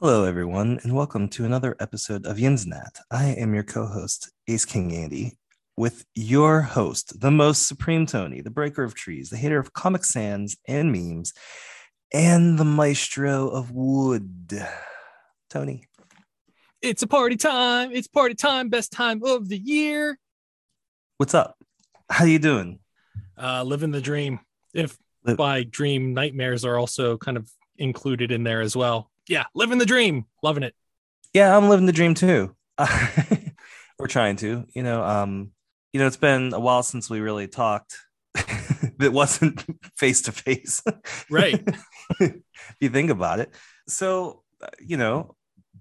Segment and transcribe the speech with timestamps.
[0.00, 2.98] Hello, everyone, and welcome to another episode of Yinsnat.
[3.10, 5.38] I am your co host, Ace King Andy,
[5.76, 10.04] with your host, the most supreme Tony, the breaker of trees, the hater of comic
[10.04, 11.32] sans and memes,
[12.12, 14.60] and the maestro of wood.
[15.48, 15.86] Tony.
[16.82, 17.92] It's a party time.
[17.92, 18.68] It's party time.
[18.68, 20.18] Best time of the year.
[21.18, 21.56] What's up?
[22.10, 22.80] How you doing?
[23.40, 24.40] Uh, living the dream.
[24.74, 27.48] If Live- by dream nightmares are also kind of
[27.78, 29.10] included in there as well.
[29.28, 30.26] Yeah, living the dream.
[30.42, 30.74] Loving it.
[31.32, 32.54] Yeah, I'm living the dream too.
[33.98, 35.52] We're trying to, you know, um,
[35.92, 37.98] you know, it's been a while since we really talked.
[38.98, 39.64] that wasn't
[39.96, 40.82] face to face.
[41.30, 41.62] Right.
[42.20, 42.34] if
[42.80, 43.54] you think about it.
[43.86, 45.36] So, uh, you know,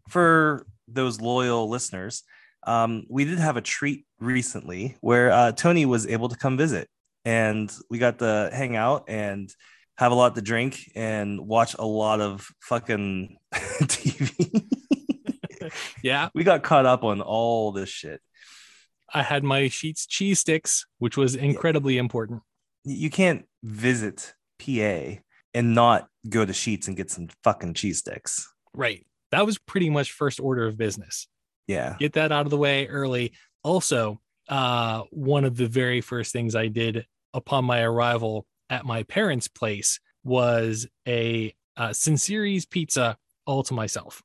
[0.10, 2.24] for those loyal listeners,
[2.66, 6.88] um, we did have a treat recently where uh, Tony was able to come visit
[7.26, 9.54] and we got to hang out and
[10.04, 14.66] have a lot to drink and watch a lot of fucking TV.
[16.04, 16.28] Yeah.
[16.34, 18.20] we got caught up on all this shit.
[19.14, 22.42] I had my Sheetz cheese sticks, which was incredibly important.
[22.84, 25.22] You can't visit PA
[25.54, 28.52] and not go to Sheetz and get some fucking cheese sticks.
[28.74, 29.06] Right.
[29.32, 31.30] That was pretty much first order of business.
[31.68, 31.96] Yeah.
[31.98, 33.34] Get that out of the way early.
[33.64, 34.20] Also,
[34.50, 39.48] uh, one of the very first things I did upon my arrival at my parents'
[39.48, 44.22] place was a uh, Sincere's pizza all to myself.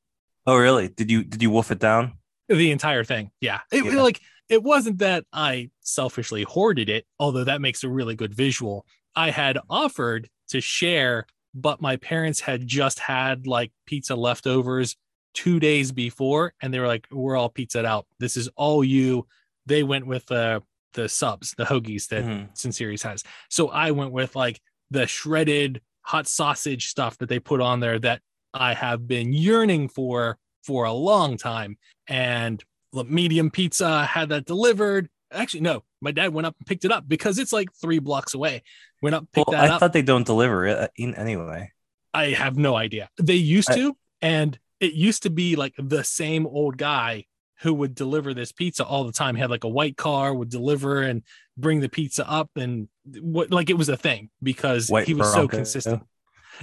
[0.47, 0.87] Oh, really?
[0.87, 2.13] Did you did you wolf it down?
[2.47, 3.29] The entire thing.
[3.39, 3.59] Yeah.
[3.71, 4.01] It, Yeah.
[4.01, 8.87] Like, it wasn't that I selfishly hoarded it, although that makes a really good visual.
[9.15, 14.95] I had offered to share, but my parents had just had like pizza leftovers
[15.35, 18.07] two days before, and they were like, "We're all pizzaed out.
[18.19, 19.27] This is all you."
[19.67, 20.61] They went with uh,
[20.93, 22.57] the subs, the hoagies that Mhm.
[22.57, 23.23] Sincere's has.
[23.49, 24.59] So I went with like
[24.91, 28.21] the shredded hot sausage stuff that they put on there that
[28.53, 31.77] I have been yearning for for a long time.
[32.07, 35.09] And the medium pizza had that delivered.
[35.31, 38.33] Actually, no, my dad went up and picked it up because it's like three blocks
[38.33, 38.63] away.
[39.01, 39.79] Went up, picked Well, that I up.
[39.79, 41.71] thought they don't deliver it uh, in anyway.
[42.13, 43.09] I have no idea.
[43.21, 47.25] They used I- to, and it used to be like the same old guy
[47.61, 49.35] who would deliver this pizza all the time.
[49.35, 51.23] He had like a white car, would deliver and
[51.57, 52.87] bring the pizza up, and
[53.19, 56.03] what like it was a thing because White he was so consistent.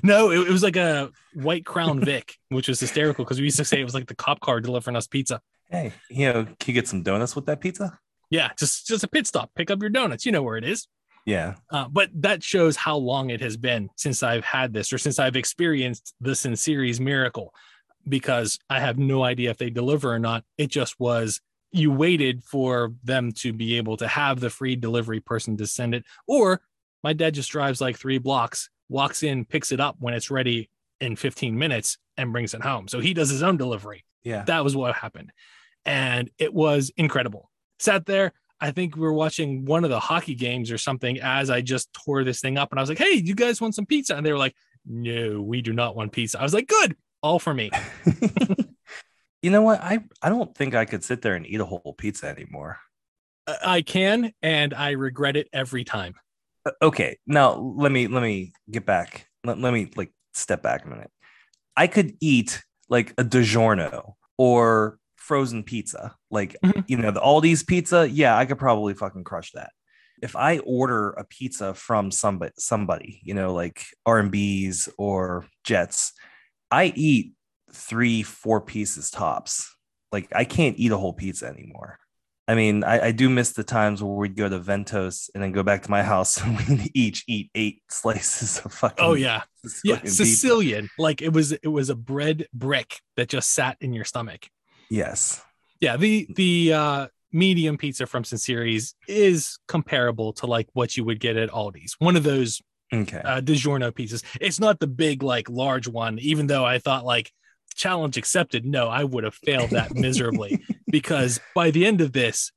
[0.02, 3.58] No, it, it was like a white Crown Vic, which was hysterical because we used
[3.58, 5.40] to say it was like the cop car delivering us pizza.
[5.70, 7.98] Hey, you know, can you get some donuts with that pizza?
[8.30, 10.26] Yeah, just just a pit stop, pick up your donuts.
[10.26, 10.88] You know where it is.
[11.26, 11.54] Yeah.
[11.70, 15.18] Uh, but that shows how long it has been since I've had this or since
[15.18, 17.52] I've experienced the Sincere's miracle
[18.08, 20.44] because I have no idea if they deliver or not.
[20.58, 21.40] It just was
[21.72, 25.94] you waited for them to be able to have the free delivery person to send
[25.94, 26.62] it, or
[27.02, 30.70] my dad just drives like three blocks, walks in, picks it up when it's ready
[31.00, 32.88] in 15 minutes, and brings it home.
[32.88, 34.04] So he does his own delivery.
[34.24, 34.42] Yeah.
[34.44, 35.30] that was what happened.
[35.84, 37.50] And it was incredible.
[37.78, 41.50] Sat there i think we were watching one of the hockey games or something as
[41.50, 43.84] i just tore this thing up and i was like hey you guys want some
[43.84, 44.16] pizza?
[44.16, 44.54] And they were like
[44.86, 46.40] no we do not want pizza.
[46.40, 47.70] I was like good all for me
[49.42, 49.80] you know what?
[49.80, 52.78] I I don't think I could sit there and eat a whole pizza anymore.
[53.46, 56.14] I- i can and i regret it every time
[56.66, 59.28] Uh, Okay, now let me let me get back.
[59.44, 61.10] Let, let me like step back a minute.
[61.76, 66.84] I could eat like a DiGiorno or frozen pizza, like Mhm.
[66.88, 68.08] you know the Aldi's pizza.
[68.08, 69.70] Yeah, I could probably fucking crush that.
[70.22, 75.46] If I order a pizza from somebody, somebody, you know, like R and B's or
[75.62, 76.12] Jets,
[76.70, 77.32] I eat
[77.72, 79.74] three, four pieces tops.
[80.12, 81.98] Like I can't eat a whole pizza anymore.
[82.48, 85.50] I mean, I, I do miss the times where we'd go to Vento's and then
[85.50, 89.04] go back to my house and we'd each eat eight slices of fucking.
[89.04, 89.42] oh yeah
[89.82, 90.94] yeah Sicilian pizza.
[91.02, 94.48] like it was it was a bread brick that just sat in your stomach
[94.88, 95.42] Yes.
[95.80, 101.18] yeah the the uh medium pizza from Sincere's is comparable to like what you would
[101.18, 103.20] get at Aldi's one of those Okay.
[103.24, 104.22] uh DiGiorno pieces.
[104.40, 107.32] it's not the big like large one even though I thought like
[107.74, 110.56] challenge accepted no I would have failed that miserably
[110.90, 112.52] because by the end of this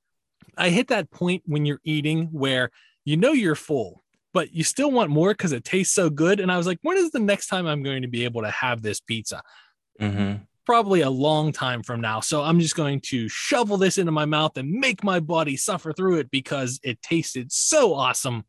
[0.58, 2.70] I hit that point when you're eating where
[3.06, 6.52] you know you're full but you still want more because it tastes so good and
[6.52, 8.82] I was like when is the next time I'm going to be able to have
[8.82, 9.42] this pizza
[10.00, 10.36] hmm
[10.70, 12.20] probably a long time from now.
[12.20, 15.94] So I'm just going to shovel this into my mouth and make my body suffer
[15.94, 18.44] through it because it tasted so awesome.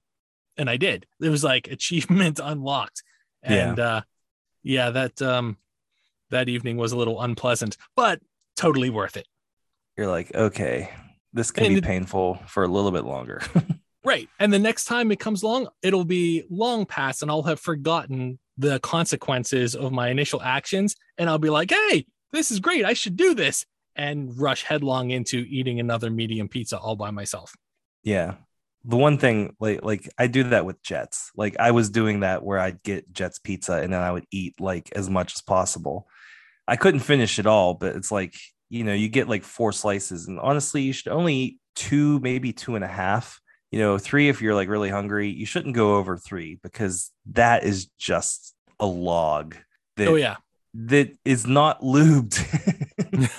[0.61, 1.07] And I did.
[1.21, 3.03] It was like achievement unlocked.
[3.43, 4.03] And uh
[4.63, 5.57] yeah, that um
[6.31, 8.21] that evening was a little unpleasant, but
[8.57, 9.27] totally worth it.
[9.97, 10.91] You're like, okay,
[11.33, 13.43] this can And be painful for a little bit longer.
[14.03, 14.29] Right.
[14.39, 18.39] And the next time it comes along, it'll be long past and I'll have forgotten
[18.57, 22.85] the consequences of my initial actions and I'll be like, hey, this is great.
[22.85, 23.67] I should do this
[23.97, 27.55] and rush headlong into eating another medium pizza all by myself.
[28.03, 28.37] Yeah.
[28.85, 31.31] The one thing like like I do that with Jets.
[31.37, 34.61] Like I was doing that where I'd get Jets pizza and then I would eat
[34.61, 36.09] like as much as possible.
[36.67, 38.35] I couldn't finish it all, but it's like,
[38.69, 42.53] you know, you get like four slices and honestly you should only eat two, maybe
[42.53, 43.41] two and a half.
[43.71, 45.29] You know, three if you're like really hungry.
[45.29, 49.57] You shouldn't go over three because that is just a log
[49.97, 50.37] that, Oh yeah.
[50.75, 52.39] that is not lubed.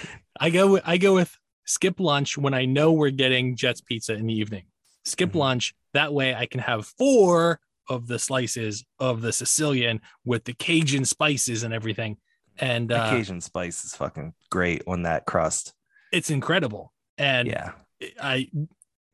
[0.40, 1.36] I go with, I go with
[1.70, 4.64] skip lunch when I know we're getting Jets pizza in the evening.
[5.04, 5.36] Skip Mhm.
[5.36, 10.52] lunch that way I can have four of the slices of the Sicilian with the
[10.52, 12.16] Cajun spices and everything.
[12.58, 15.74] And uh, Cajun spice is fucking great on that crust.
[16.12, 16.92] it's incredible.
[17.18, 17.72] And Yeah.
[18.20, 18.50] I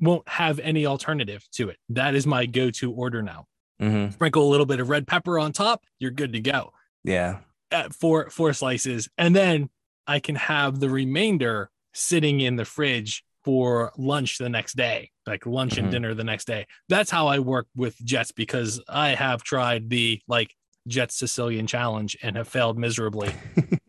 [0.01, 1.79] won't have any alternative to it.
[1.91, 3.47] That is my go-to order now.
[3.79, 6.73] hmm Sprinkle a little bit of red pepper on top, you're good to go.
[7.05, 7.41] Yeah.
[7.71, 9.69] At four four slices, and then
[10.07, 15.47] I can have the remainder sitting in the fridge for lunch the next day, like
[15.47, 15.91] lunch and Mhm.
[15.93, 16.67] dinner the next day.
[16.89, 20.53] That's how I work with Jets because I have tried the like
[20.89, 23.33] Jets Sicilian challenge and have failed miserably.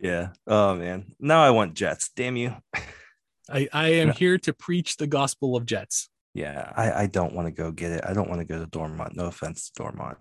[0.00, 0.28] Yeah.
[0.46, 1.06] Oh man.
[1.18, 2.10] Now I want Jets.
[2.14, 2.54] Damn you.
[3.50, 6.08] I, I am here to preach the gospel of Jets.
[6.34, 6.72] Yeah.
[6.76, 8.04] I, I don't want to go get it.
[8.06, 9.16] I don't want to go to Dormont.
[9.16, 10.18] No offense to Dormont.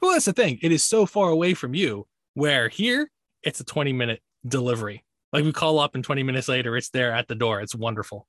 [0.00, 0.58] Well, that's the thing.
[0.60, 3.12] It is so far away from you, where here
[3.44, 5.04] it's a 20 minute delivery.
[5.32, 7.60] Like we call up and 20 minutes later, it's there at the door.
[7.60, 8.26] It's wonderful.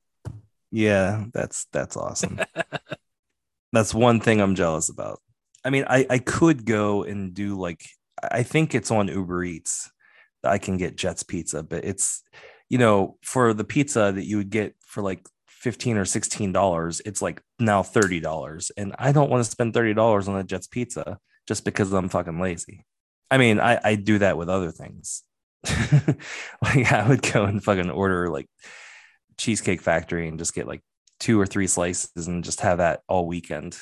[0.72, 2.40] Yeah, that's that's awesome.
[3.74, 5.22] that's one thing I'm jealous about.
[5.64, 7.86] I mean, I I could go and do like
[8.32, 9.92] I think it's on Uber Eats
[10.42, 12.24] that I can get Jets pizza, but it's
[12.70, 17.02] you know, for the pizza that you would get for like 15 or 16 dollars,
[17.06, 18.72] it's like now 30 dollars.
[18.76, 22.10] And I don't want to spend 30 dollars on a Jets pizza just because I'm
[22.10, 22.86] fucking lazy.
[23.30, 25.24] I mean, I, I do that with other things.
[26.62, 28.48] like I would go and fucking order like
[29.38, 30.82] Cheesecake Factory and just get like
[31.20, 33.78] two or three slices and just have that all weekend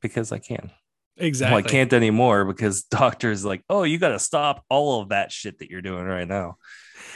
[0.00, 0.70] because I can.
[1.16, 1.54] Exactly.
[1.54, 5.32] Well, I can't anymore because doctors like, oh, you got to stop all of that
[5.32, 6.56] shit that you're doing right now.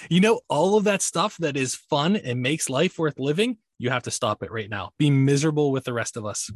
[0.08, 3.90] You know, all of that stuff that is fun and makes life worth living, you
[3.90, 4.90] have to stop it right now.
[4.98, 6.50] Be miserable with the rest of us.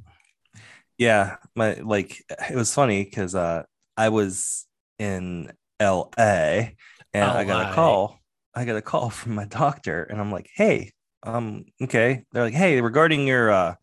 [0.99, 3.62] Yeah, my like it was funny because uh
[3.97, 4.67] I was
[4.99, 6.71] in LA
[7.12, 7.71] and I got LA.
[7.71, 8.21] a call.
[8.55, 10.93] I got a call from my doctor and I'm like, hey,
[11.23, 12.25] um, okay.
[12.33, 13.75] They're like, hey, regarding your uh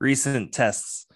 [0.00, 1.06] recent tests,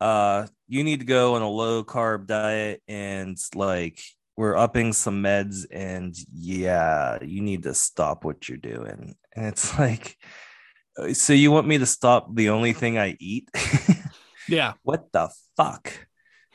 [0.00, 4.00] uh, you need to go on a low carb diet and like
[4.36, 9.14] we're upping some meds and yeah, you need to stop what you're doing.
[9.36, 10.16] And it's like,
[10.98, 13.48] "Uh, so you want me to stop the only thing I eat?
[14.48, 14.72] Yeah.
[14.82, 15.92] what the fuck?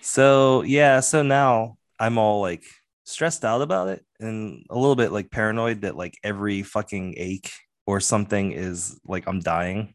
[0.02, 2.64] So yeah, so now I'm all like
[3.06, 7.52] stressed out about it and a little bit like paranoid that like every fucking ache
[7.88, 9.94] or something is like I'm dying.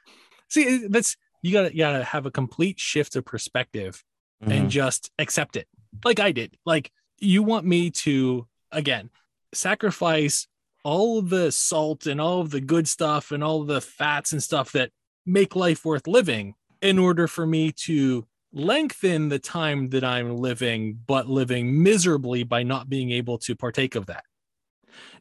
[0.48, 4.02] See, that's you gotta you gotta have a complete shift of perspective
[4.42, 4.52] Mm-hmm.
[4.52, 5.66] and just accept it
[6.04, 9.08] like i did like you want me to again
[9.54, 10.46] sacrifice
[10.84, 14.42] all of the salt and all of the good stuff and all the fats and
[14.42, 14.90] stuff that
[15.24, 20.98] make life worth living in order for me to lengthen the time that i'm living
[21.06, 24.24] but living miserably by not being able to partake of that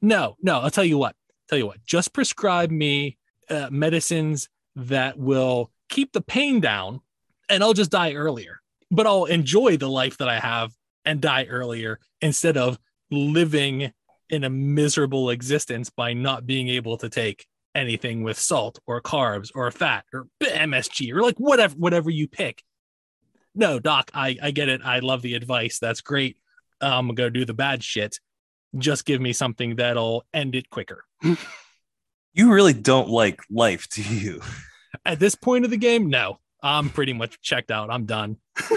[0.01, 1.15] no no i'll tell you what
[1.49, 3.17] tell you what just prescribe me
[3.49, 6.99] uh, medicines that will keep the pain down
[7.49, 10.71] and i'll just die earlier but I'll enjoy the life that I have
[11.03, 12.79] and die earlier instead of
[13.11, 13.91] living
[14.29, 19.51] in a miserable existence by not being able to take anything with salt or carbs
[19.53, 22.63] or fat or MSG or like whatever whatever you pick.
[23.55, 24.81] No, doc, I I get it.
[24.83, 25.79] I love the advice.
[25.79, 26.37] That's great.
[26.81, 28.19] I'm gonna go do the bad shit.
[28.77, 31.03] Just give me something that'll end it quicker.
[32.37, 34.41] You really don't like life, do you?
[35.05, 36.39] At this point of the game, no.
[36.61, 37.89] I'm pretty much checked out.
[37.89, 38.37] I'm done.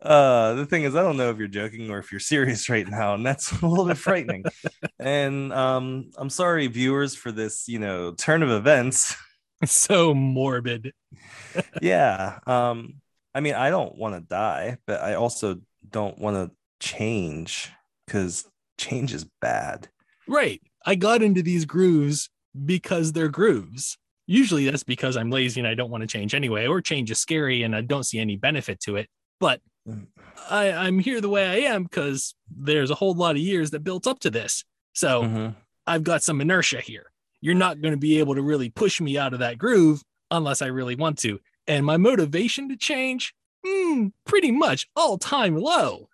[0.00, 2.88] Uh, the thing is, I don't know if you're joking or if you're serious right
[2.88, 4.42] now, and that's a little bit frightening.
[4.98, 9.14] and um, I'm sorry, viewers, for this, you know, turn of events.
[9.64, 10.92] so morbid.
[11.80, 12.40] yeah.
[12.48, 12.94] Um,
[13.34, 16.54] I mean, I don't want to die, but I also don't want to
[16.86, 17.70] change
[18.06, 18.46] because
[18.78, 19.88] change is bad.
[20.28, 20.60] Right.
[20.84, 22.28] I got into these grooves
[22.64, 23.96] because they're grooves.
[24.26, 27.18] Usually that's because I'm lazy and I don't want to change anyway, or change is
[27.18, 29.08] scary and I don't see any benefit to it.
[29.40, 30.06] But Mm.
[30.48, 33.82] I, I'm here the way I am because there's a whole lot of years that
[33.82, 34.64] built up to this.
[34.92, 35.56] So Mhm.
[35.88, 37.10] I've got some inertia here.
[37.40, 40.62] You're not going to be able to really push me out of that groove unless
[40.62, 41.40] I really want to.
[41.72, 43.32] And my motivation to change
[43.64, 46.10] mm, pretty much all time low.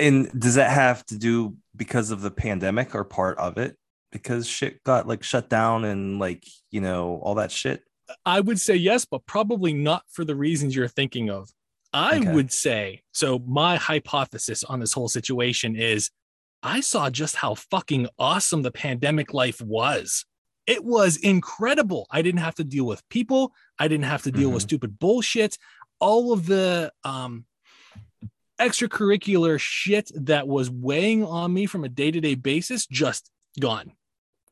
[0.00, 3.76] And does that have to do because of the pandemic or part of it?
[4.10, 7.84] Because shit got like shut down and like, you know, all that shit.
[8.26, 11.50] I would say yes, but probably not for the reasons you're thinking of.
[11.92, 12.32] I Okay.
[12.32, 13.38] would say so.
[13.38, 16.10] My hypothesis on this whole situation is
[16.64, 20.24] I saw just how fucking awesome the pandemic life was.
[20.66, 22.06] It was incredible.
[22.10, 25.58] I didn't have to deal with people, I didn't have to deal with stupid bullshit.
[25.98, 27.44] All of the um,
[28.60, 33.92] extracurricular shit that was weighing on me from a day to day basis just gone.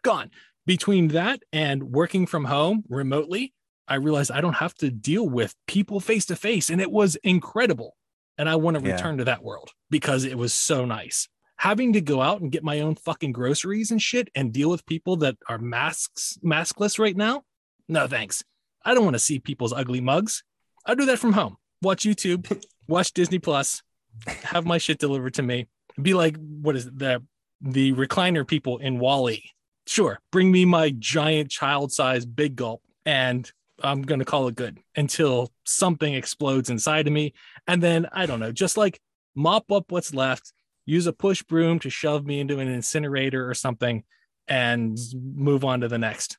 [0.02, 0.30] Gone.
[0.66, 3.54] Between that and working from home remotely,
[3.86, 6.68] I realized I don't have to deal with people face to face.
[6.68, 7.96] And it was incredible.
[8.36, 8.94] And I want to Yeah.
[8.94, 11.28] return to that world because it was so nice.
[11.58, 14.86] Having to go out and get my own fucking groceries and shit and deal with
[14.86, 17.42] people that are masks maskless right now.
[17.88, 18.44] No thanks.
[18.84, 20.44] I don't want to see people's ugly mugs.
[20.86, 21.56] I do that from home.
[21.82, 23.82] Watch YouTube, watch Disney Plus,
[24.26, 25.66] have my shit delivered to me.
[26.00, 26.98] Be like, what is it?
[26.98, 27.22] The
[27.60, 29.50] the recliner people in WALL-E.
[29.86, 33.50] Sure, bring me my giant child size big gulp, and
[33.82, 37.34] I'm gonna call it good until something explodes inside of me.
[37.66, 39.00] And then I don't know, just like
[39.34, 40.52] mop up what's left,
[40.88, 44.04] use a push broom to shove me into an incinerator or something,
[44.48, 46.38] and move on to the next.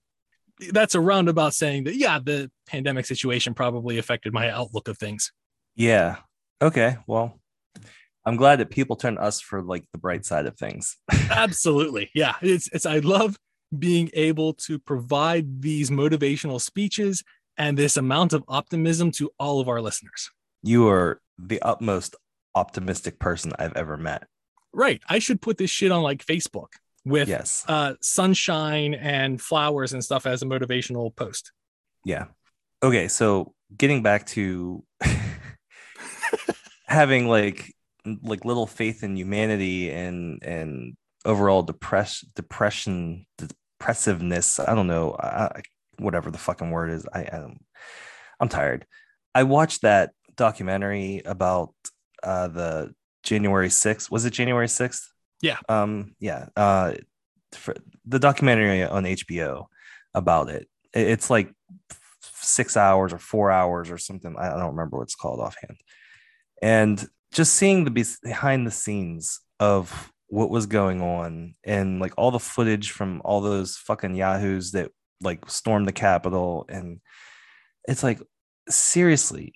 [0.72, 5.32] That's a roundabout saying that yeah, the pandemic situation probably affected my outlook of things.
[5.75, 6.18] Yeah.
[6.62, 6.98] Okay.
[7.08, 7.39] Well,
[8.25, 10.98] I'm glad that people turn to us for like the bright side of things.
[11.29, 12.10] Absolutely.
[12.13, 12.36] Yeah.
[12.41, 13.38] It's it's I love
[13.77, 17.24] being able to provide these motivational speeches
[17.56, 20.32] and this amount of optimism to all of our listeners.
[20.63, 22.15] You are the utmost
[22.56, 24.24] optimistic person I've ever met.
[24.74, 25.02] Right.
[25.10, 26.68] I should put this shit on like Facebook
[27.06, 27.64] with Yes.
[27.68, 31.52] uh sunshine and flowers and stuff as a motivational post.
[32.06, 32.26] Yeah.
[32.84, 33.08] Okay.
[33.08, 34.84] So getting back to
[36.88, 37.74] having like
[38.24, 40.96] like little faith in humanity and and
[41.26, 44.60] overall depress depression depressiveness.
[44.60, 45.16] I don't know.
[45.20, 45.62] I,
[45.98, 47.06] whatever the fucking word is.
[47.14, 47.58] I am.
[48.40, 48.86] I'm tired.
[49.36, 51.74] I watched that documentary about
[52.24, 54.10] uh the January 6th.
[54.12, 55.02] Was it January 6th?
[55.42, 55.58] Yeah.
[55.68, 56.48] Um yeah.
[56.56, 56.94] Uh
[57.54, 59.66] for the documentary on HBO
[60.14, 60.68] about it.
[60.94, 61.54] It- It's like
[62.22, 64.36] six hours or four hours or something.
[64.38, 65.78] I don't remember what it's called offhand.
[66.62, 72.32] And just seeing the behind the scenes of what was going on and like all
[72.32, 76.66] the footage from all those fucking yahoos that like stormed the Capitol.
[76.70, 77.02] And
[77.88, 78.22] it's like,
[78.70, 79.54] seriously,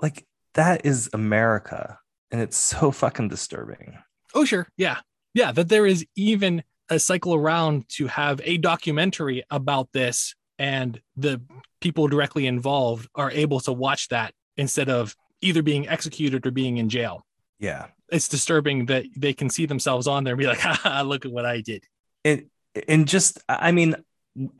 [0.00, 1.98] like that is America.
[2.30, 3.98] And it's so fucking disturbing.
[4.34, 4.68] Oh, sure.
[4.76, 4.98] Yeah.
[5.34, 5.52] Yeah.
[5.52, 11.40] That there is even a cycle around to have a documentary about this and the
[11.80, 16.78] people directly involved are able to watch that instead of either being executed or being
[16.78, 17.24] in jail.
[17.60, 17.86] Yeah.
[18.10, 21.30] It's disturbing that they can see themselves on there and be like, haha, look at
[21.32, 21.84] what I did.
[22.24, 22.48] it
[22.86, 23.96] and just i mean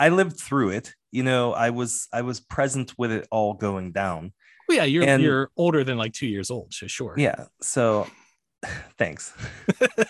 [0.01, 3.93] i lived through it you know i was i was present with it all going
[3.93, 4.33] down
[4.69, 7.15] Well, yeah, you're And- you're older than like two years old, so sure.
[7.17, 8.07] yeah so
[8.99, 9.33] thanks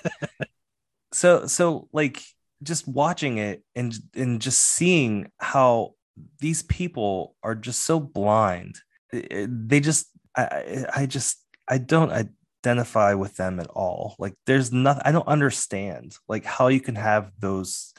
[1.12, 2.22] so so like
[2.62, 5.94] just watching it and and just seeing how
[6.40, 8.76] these people are just so blind
[9.12, 11.38] It- it- they just i i I just
[11.68, 16.66] i don't identify with them at all like there's nothing i don't understand like how
[16.68, 17.94] you can have those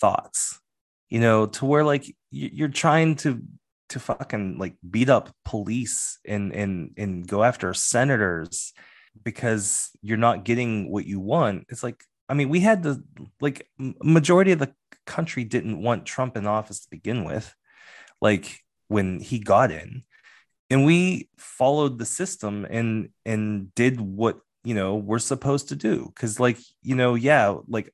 [0.00, 0.58] thoughts
[1.08, 3.40] you know to where like you're trying to
[3.90, 8.72] to fucking like beat up police and and and go after senators
[9.22, 11.66] because you're not getting what you want.
[11.68, 13.02] It's like i mean we had the
[13.40, 13.66] like
[14.02, 14.72] majority of the
[15.06, 17.54] country didn't want trump in office to begin with
[18.20, 20.02] like when he got in.
[20.70, 26.06] And we followed the system and and did what you know we're supposed to do.
[26.06, 27.92] Because like you know yeah like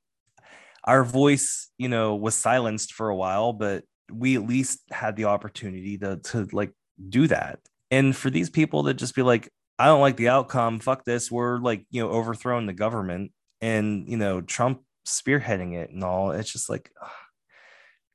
[0.82, 5.26] our voice you know was silenced for a while but we at least had the
[5.26, 6.72] opportunity to to like
[7.08, 7.60] do that.
[7.90, 10.78] And for these people to just be like i don't like the outcome.
[10.80, 11.30] Fuck this.
[11.30, 16.30] We're like you know overthrowing the government and you know trump spearheading it and all
[16.30, 17.10] it's just like ugh.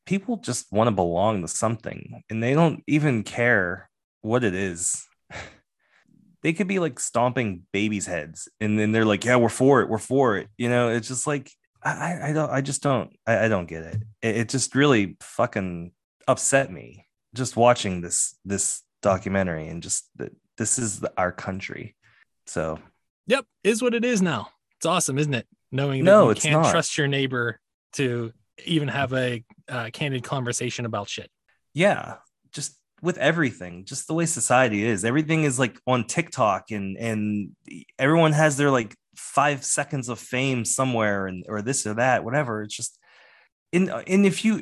[0.05, 3.89] people just want to belong to something and they don't even care
[4.22, 5.05] what it is.
[6.41, 9.89] They could be like stomping babies heads and then they're like yeah we're for it.
[9.89, 10.48] We're for it.
[10.58, 11.51] You know it's just like
[11.83, 14.03] i I- don't i just don't i, I don't get it.
[14.21, 15.91] it it just really fucking
[16.27, 17.05] upset me
[17.36, 21.95] just watching this this documentary and just that this is the, our country
[22.45, 22.79] so
[23.27, 24.50] Yep, is what it is now.
[24.77, 25.45] It's awesome, isn't it?
[25.71, 26.71] Knowing that No, you it's can't not.
[26.71, 27.59] trust your neighbor
[27.93, 28.33] to
[28.65, 31.29] even have a uh, candid conversation about shit.
[31.75, 32.15] yeah
[32.51, 35.05] just with everything, just the way society is.
[35.05, 37.51] Everything is like on TikTok and and
[38.00, 42.63] everyone has their like five seconds of fame somewhere and or this or that, whatever.
[42.63, 42.97] It's just
[43.71, 44.61] and and if you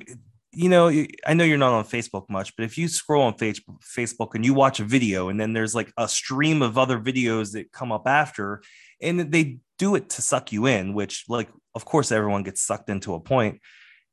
[0.57, 0.87] you know,
[1.25, 4.55] I know you're not on Facebook much, but if you scroll on Facebook and you
[4.55, 8.07] watch a video and then there's like a stream of other videos that come up
[8.07, 8.63] after,
[8.99, 12.89] and they do it to suck you in, which, like, of course, everyone gets sucked
[12.89, 13.19] into a.
[13.29, 13.59] And,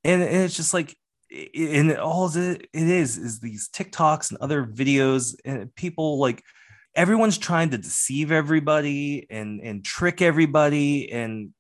[0.05, 0.95] and it's just like,
[1.55, 6.43] and all it is is these TikToks and other videos, and people like
[6.95, 11.51] everyone's trying to deceive everybody and and trick everybody and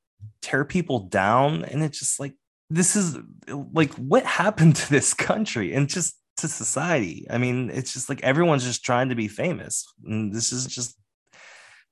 [0.42, 1.64] tear people down.
[1.64, 2.34] And it's just like,
[2.70, 7.26] this is like what happened to this country and just to society?
[7.30, 9.86] I mean it's just like everyone's just trying to be famous.
[10.04, 10.98] And this is just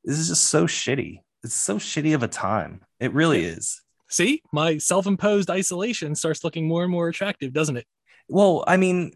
[0.04, 1.20] this is just so shitty.
[1.44, 2.82] It's so shitty of a time.
[3.00, 3.80] It really is.
[4.08, 7.86] See my self-imposed isolation starts looking more and more attractive doesn't it?
[8.28, 9.12] Well i mean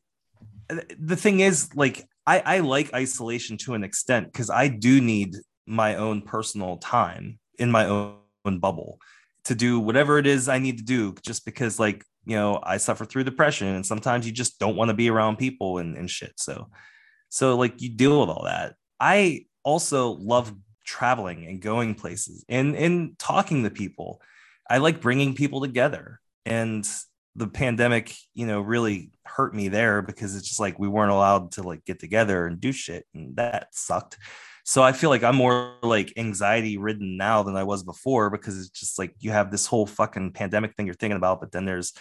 [0.99, 5.37] the thing is like i i like isolation to an extent because i do need
[5.67, 8.99] my own personal time in my own bubble
[9.47, 12.79] to do whatever it is I need to do just because like, you know, I
[12.79, 16.11] suffer through depression and sometimes you just don't want to be around people and, and
[16.11, 16.33] shit.
[16.37, 16.69] So,
[17.29, 18.75] so like you deal with all that.
[18.99, 20.53] I also love
[20.85, 24.21] traveling and going places and, and talking to people.
[24.69, 26.89] I like bringing people together and
[27.37, 31.53] the pandemic, you know, really hurt me there because it's just like we weren't allowed
[31.53, 34.17] to like get together and do shit and that sucked.
[34.65, 38.59] So I feel like I'm more like anxiety ridden now than I was before because
[38.59, 41.67] it's just like you have this whole fucking pandemic thing you're thinking about, but then
[41.67, 41.93] there's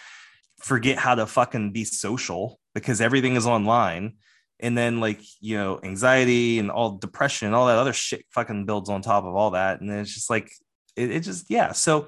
[0.58, 4.14] forget how to fucking be social because everything is online.
[4.58, 8.64] And then like, you know, anxiety and all depression and all that other shit fucking
[8.64, 9.82] builds on top of all that.
[9.82, 10.50] And it's just like,
[10.96, 11.72] it, it just, yeah.
[11.72, 12.06] So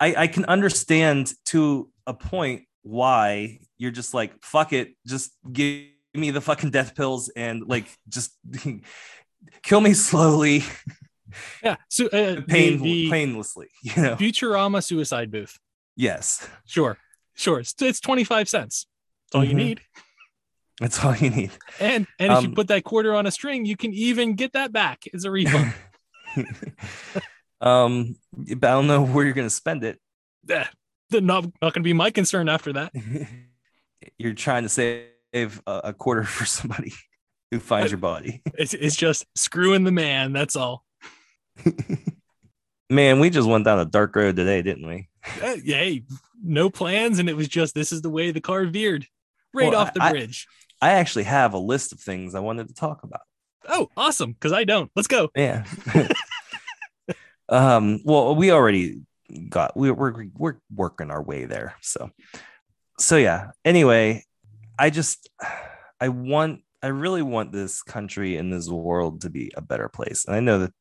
[0.00, 5.86] I, I can understand to a point why you're just like, fuck it, just give
[6.14, 8.32] me the fucking death pills and like just
[9.62, 10.64] kill me slowly.
[11.62, 13.66] Yeah, so uh, pain, the, the painlessly.
[13.82, 15.58] You know, Futurama suicide booth.
[15.94, 16.96] Yes, sure,
[17.34, 17.60] sure.
[17.60, 18.86] It's, it's twenty five cents.
[19.26, 19.58] That's all mm-hmm.
[19.58, 19.80] you need.
[20.80, 21.50] That's all you need.
[21.80, 24.52] And and if um, you put that quarter on a string, you can even get
[24.52, 25.74] that back as a refund.
[27.60, 28.16] um,
[28.56, 29.98] but I don't know where you're going to spend it.
[30.48, 30.68] Yeah,
[31.12, 32.92] not not going to be my concern after that.
[34.18, 36.92] you're trying to save a, quarter for somebody
[37.50, 38.42] who finds your body.
[38.58, 40.32] It's, it's just screwing the man.
[40.32, 40.84] That's all.
[42.90, 45.08] man, we just went down a dark road today, didn't we?
[45.42, 46.04] Uh, yeah, hey,
[46.42, 49.06] no plans, and it was just this is the way the car veered
[49.54, 50.46] right well, off the I, bridge.
[50.80, 53.22] I actually have a list of things I wanted to talk about.
[53.68, 54.32] Oh, awesome!
[54.32, 54.90] Because I don't.
[54.94, 55.30] Let's go.
[55.34, 55.64] Yeah.
[57.48, 58.00] um.
[58.04, 59.00] Well, we already
[59.48, 61.74] got we, we're we're working our way there.
[61.82, 62.10] So,
[62.98, 63.50] so yeah.
[63.64, 64.24] Anyway,
[64.78, 65.28] I just
[66.00, 70.24] I want I really want this country and this world to be a better place.
[70.26, 70.72] And I know that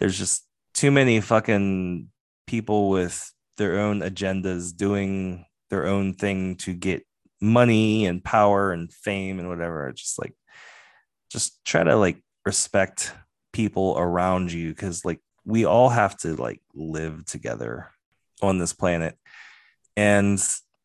[0.00, 2.08] there's just too many fucking
[2.46, 7.04] people with their own agendas doing their own thing to get
[7.40, 9.92] money and power and fame and whatever.
[9.92, 10.34] just like,
[11.30, 13.12] just try to like respect
[13.52, 17.88] people around you because like we all have to like live together
[18.42, 19.16] on this planet.
[19.96, 20.42] And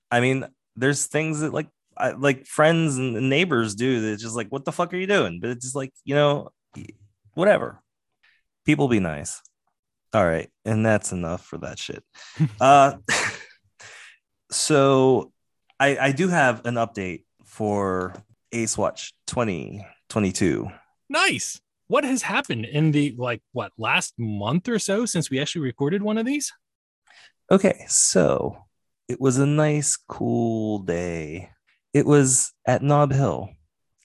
[0.09, 0.45] I mean,
[0.75, 4.71] there's things that like I, like friends and neighbors do that's just like what the
[4.71, 5.39] fuck are you doing?
[5.41, 6.49] But it's just like you know
[7.33, 7.81] whatever.
[8.65, 9.41] People be nice.
[10.13, 10.49] All right.
[10.63, 12.03] And that's enough for that shit.
[12.59, 12.97] Uh
[14.51, 15.31] so
[15.79, 18.13] i i do have an update for
[18.51, 20.69] ace watch 2022
[21.09, 25.61] nice what has happened in the like what last month or so since we actually
[25.61, 26.53] recorded one of these
[27.51, 28.57] okay so
[29.07, 31.49] it was a nice cool day
[31.93, 33.49] it was at Nob Hill.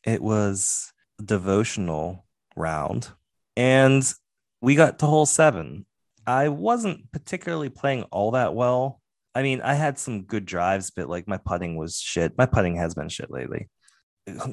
[0.04, 3.08] It was a devotional round,
[3.56, 4.02] and
[4.60, 5.86] we got to hole seven.
[6.26, 9.00] I wasn't particularly playing all that well.
[9.34, 12.36] I mean, I had some good drives, but like my putting was shit.
[12.36, 13.68] My putting has been shit lately.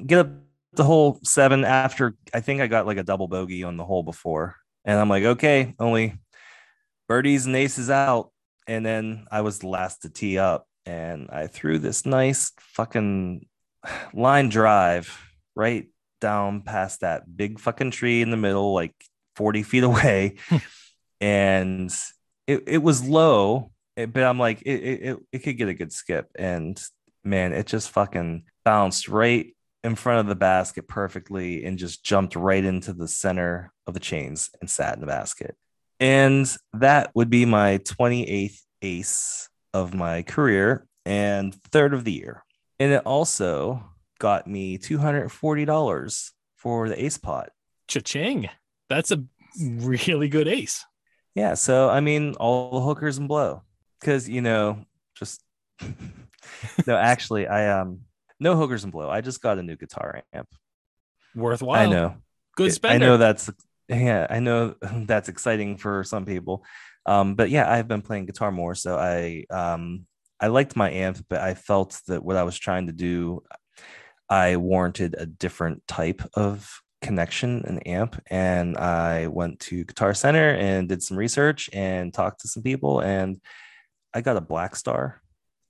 [0.06, 0.30] Get up
[0.76, 4.04] the whole seven after I think I got like a double bogey on the hole
[4.04, 4.56] before.
[4.86, 6.16] And I'm like, okay, only
[7.08, 8.32] birdies and aces out.
[8.68, 13.46] And then I was the last to tee up and I threw this nice fucking
[14.14, 15.18] line drive
[15.56, 15.88] right
[16.20, 18.96] down past that big fucking tree in the middle, like
[19.36, 20.36] 40 feet away.
[21.22, 21.94] and
[22.48, 25.94] it, it was low, eh, but I'm like, it, it, it could get a good
[25.94, 26.30] skip.
[26.36, 26.82] And
[27.24, 32.36] man, it just fucking bounced right in front of the basket perfectly and just jumped
[32.36, 35.56] right into the center of the chains and sat in the basket.
[36.00, 42.44] And that would be my 28th ace of my career and third of the year.
[42.80, 43.84] And it also
[44.20, 47.50] got me $240 for the ace pot.
[47.88, 48.50] Cha-ching.
[48.90, 49.24] That's a
[49.60, 50.86] really good ace.
[51.36, 51.56] Yeah.
[51.56, 53.64] So, I mean, all the hookers and blow
[54.00, 55.44] because, you know, just
[56.88, 58.02] no, actually, I, um,
[58.44, 59.10] no hookers and blow.
[59.10, 60.50] I just got a new guitar amp.
[61.36, 61.90] Worthwhile.
[61.90, 62.16] I know.
[62.56, 63.06] Good spender.
[63.06, 63.50] I know that's,
[63.88, 64.76] yeah, I know
[65.06, 66.64] that's exciting for some people.
[67.06, 68.76] Um, but yeah, I've been playing guitar more.
[68.76, 70.06] So I, um,
[70.40, 73.44] I liked my amp, but I felt that what I was trying to do,
[74.30, 76.70] I warranted a different type of
[77.02, 78.22] connection and amp.
[78.30, 83.00] And I went to Guitar Center and did some research and talked to some people.
[83.00, 83.40] And
[84.14, 85.16] I got a Blackstar,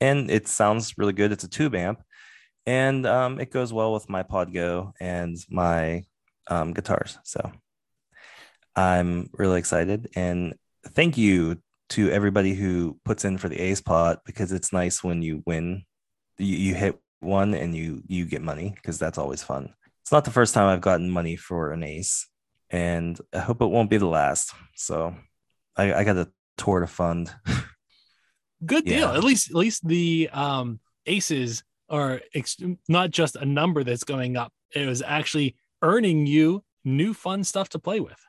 [0.01, 1.31] and it sounds really good.
[1.31, 2.01] It's a tube amp,
[2.65, 6.04] and um, it goes well with my POD Go and my
[6.47, 7.17] um, guitars.
[7.23, 7.52] So
[8.76, 10.10] I'm really excited.
[10.15, 10.56] And
[10.88, 15.21] thank you to everybody who puts in for the ace pot because it's nice when
[15.21, 15.84] you win
[16.38, 19.71] you, you hit one and you you get money because that's always fun
[20.02, 22.28] it's not the first time i've gotten money for an ace
[22.69, 25.13] and i hope it won't be the last so
[25.78, 27.32] i, I got a tour to fund
[28.65, 29.15] good deal Yeah.
[29.17, 32.58] at least at least the um aces are ex-
[32.89, 37.69] not just a number that's going up it was actually earning you new fun stuff
[37.69, 38.19] to play with.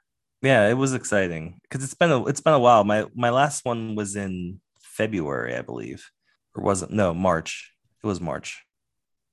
[0.43, 2.85] Yeah it was exciting because it's been a it's been a while.
[2.85, 6.09] My my last one was in february i believe
[6.55, 6.93] or wasn't?
[6.93, 7.75] no march.
[8.03, 8.65] It was march.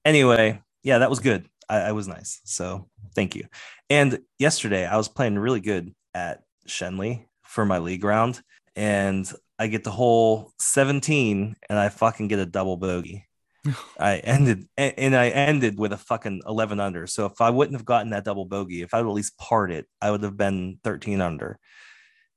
[0.05, 1.47] Anyway yeah that was good.
[1.69, 3.45] I, I was nice so thank you.
[3.89, 8.41] And yesterday i was playing really good at Schenley for my league round
[8.75, 13.27] and i get the hole 17 and i fucking get a double bogey
[13.99, 17.05] I ended and I ended with a fucking 11 under.
[17.07, 19.71] So if I wouldn't have gotten that double bogey, if I would at least part
[19.71, 21.59] it, I would have been 13 under.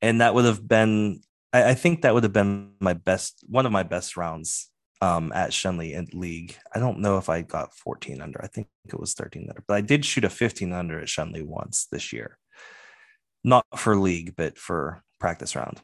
[0.03, 1.21] And that would have been,
[1.53, 5.33] I, I think that would have been my best, one of my best rounds um,
[5.35, 6.57] at Schenley in league.
[6.75, 8.43] I don't know if I got 14 under.
[8.43, 11.43] I think it was 13 under, but I did shoot a 15 under at Schenley
[11.43, 12.39] once this year.
[13.43, 15.81] Not for league, but for practice round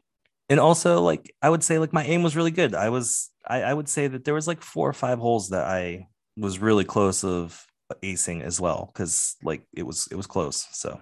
[0.50, 2.74] and also like i would say like my aim was really good.
[2.74, 5.64] I was I, I would say that there was like four or five holes that
[5.66, 7.66] i was really close of
[8.02, 11.00] acing as well because like it was it was close so.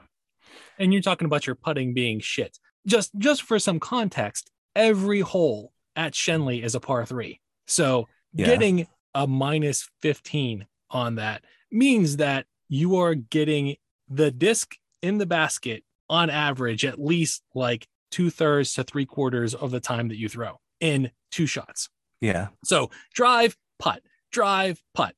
[0.78, 2.56] And you're talking about your putting being shit.
[2.86, 7.40] Just just for some context every hole at Schenley is a par three.
[7.66, 8.46] So Yeah.
[8.46, 13.76] getting a minus 15 on that means that you are getting
[14.08, 19.54] the disc in the basket on average at least like two thirds to three quarters
[19.54, 21.88] of the time that you throw in two shots
[22.20, 25.14] yeah so drive, putt, drive, putt.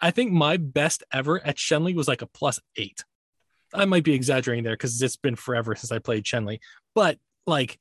[0.00, 3.04] I think my best ever at Schenley was like a plus eight.
[3.74, 6.60] I might be exaggerating there because it's been forever since I played Schenley,
[6.94, 7.78] but like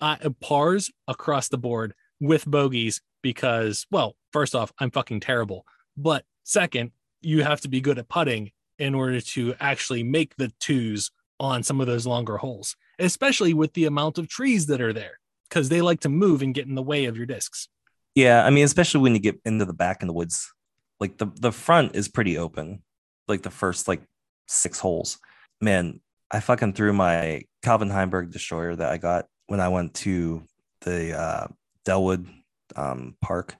[0.00, 5.64] I, pars across the board with bogeys because, well, first off, I'm fucking terrible.
[5.96, 10.52] But second, you have to be good at putting in order to actually make the
[10.58, 14.92] twos on some of those longer holes, especially with the amount of trees that are
[14.92, 17.68] there because they like to move and get in the way of your discs.
[18.14, 20.52] yeah i mean especially when you get into the back in the woods
[21.00, 22.82] like the the front is pretty open
[23.30, 24.02] like the first like
[24.46, 25.18] six holes.
[25.60, 30.44] Man i fucking threw my Calvin Heimburg destroyer that i got when i went to
[30.82, 31.46] the uh
[31.86, 32.28] Dellwood
[32.76, 33.56] um park.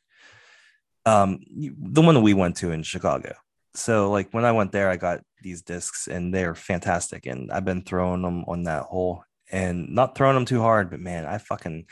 [1.06, 3.34] Um the one that we went to in chicago.
[3.74, 7.64] So like when i went there i got these discs and they're fantastic and i've
[7.64, 11.38] been throwing them on that hole and not throwing them too hard but man i
[11.38, 11.84] fucking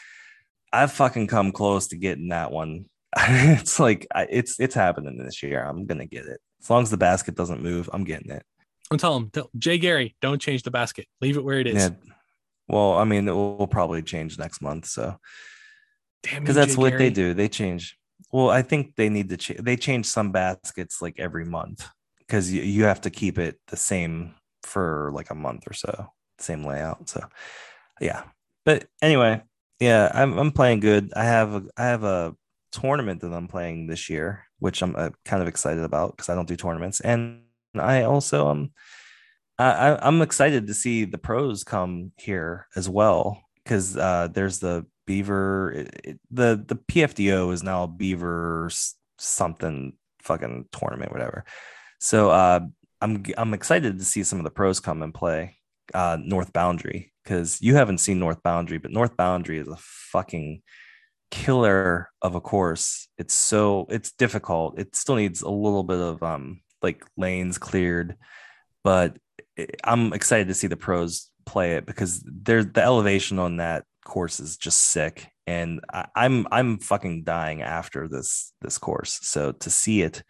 [0.73, 2.85] i've fucking come close to getting that one.
[3.17, 5.65] It's like I, it's it's happening this year.
[5.65, 6.41] I'm gonna get it.
[6.61, 8.43] As long as the basket doesn't move i'm getting it.
[8.91, 11.07] I'm tell him, tell Jay Gary, don't change the basket.
[11.21, 11.75] Leave it where it is.
[11.75, 11.91] yeah.
[12.69, 15.17] Well i mean it will probably change next month so.
[16.23, 17.05] Damn because that's Jay what Gary.
[17.05, 17.35] they do.
[17.35, 17.97] They change.
[18.31, 22.53] Well i think they need to change they change some baskets like every month because
[22.53, 26.09] you, you have to keep it the same for like a month or so
[26.39, 27.27] same layout so
[28.01, 28.23] yeah
[28.65, 29.43] but anyway
[29.81, 32.35] yeah i'm, I'm playing good i have a, i have a
[32.73, 36.35] tournament that i'm playing this year which i'm uh, kind of excited about because i
[36.35, 37.43] don't do tournaments and
[37.77, 38.71] i also um
[39.59, 44.87] I, I'm excited to see the pros come here as well because uh, there's the
[45.07, 45.73] Beaver.
[45.73, 48.71] It, it- the the PFDO is now Beaver
[49.19, 51.45] something fucking tournament, whatever.
[51.99, 52.61] So uh,
[53.01, 55.58] I'm I'm excited to see some of the pros come and play
[55.95, 60.63] uh, North Boundary because you haven't seen North Boundary, but North Boundary is a fucking
[61.31, 63.09] killer of a course.
[63.19, 64.79] It's so it's difficult.
[64.79, 68.17] It still needs a little bit of um like lanes cleared,
[68.85, 69.19] but
[69.85, 74.41] I'm excited to see the pros play it because there's the elevation on that course
[74.41, 79.19] is just sick, and I, I'm I'm fucking dying after this this course.
[79.23, 80.23] So to see it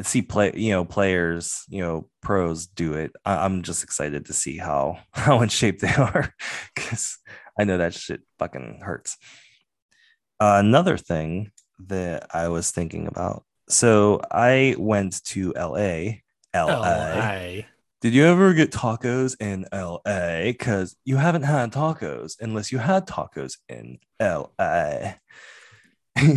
[0.00, 3.12] see play you know players you know pros do it.
[3.24, 6.32] I, am just excited to see how how in shape they are
[6.74, 7.18] because
[7.58, 9.16] i know that shit fucking hurts.
[10.40, 16.04] Uh, another thing that i was thinking about so i went to la
[16.54, 17.62] la, LA.
[18.00, 19.98] did you ever get tacos in la
[20.42, 25.12] because you haven't had tacos unless you had tacos in la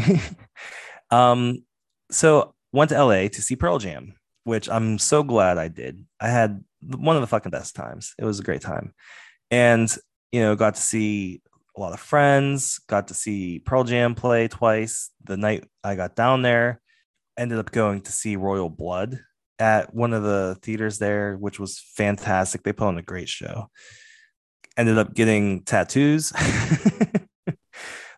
[1.11, 1.63] um
[2.11, 6.05] so went to LA to see Pearl Jam, which I'm so glad I did.
[6.19, 8.13] I had one of the fucking best times.
[8.19, 8.93] It was a great time.
[9.49, 9.93] And,
[10.31, 11.41] you know, got to see
[11.75, 15.09] a lot of friends, got to see Pearl Jam play twice.
[15.23, 16.81] The night I got down there,
[17.37, 19.19] ended up going to see Royal Blood
[19.59, 22.63] at one of the theaters there, which was fantastic.
[22.63, 23.69] They put on a great show.
[24.77, 26.33] Ended up getting tattoos.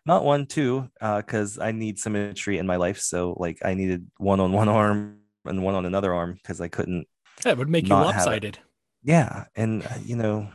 [0.08, 2.98] not one, two, because uh, I need symmetry in my life.
[2.98, 6.68] So like I needed one on one arm and one on another arm because I
[6.68, 7.06] couldn't.
[7.44, 8.58] Yeah, would make you lopsided.
[9.02, 10.48] Yeah, and uh, you know,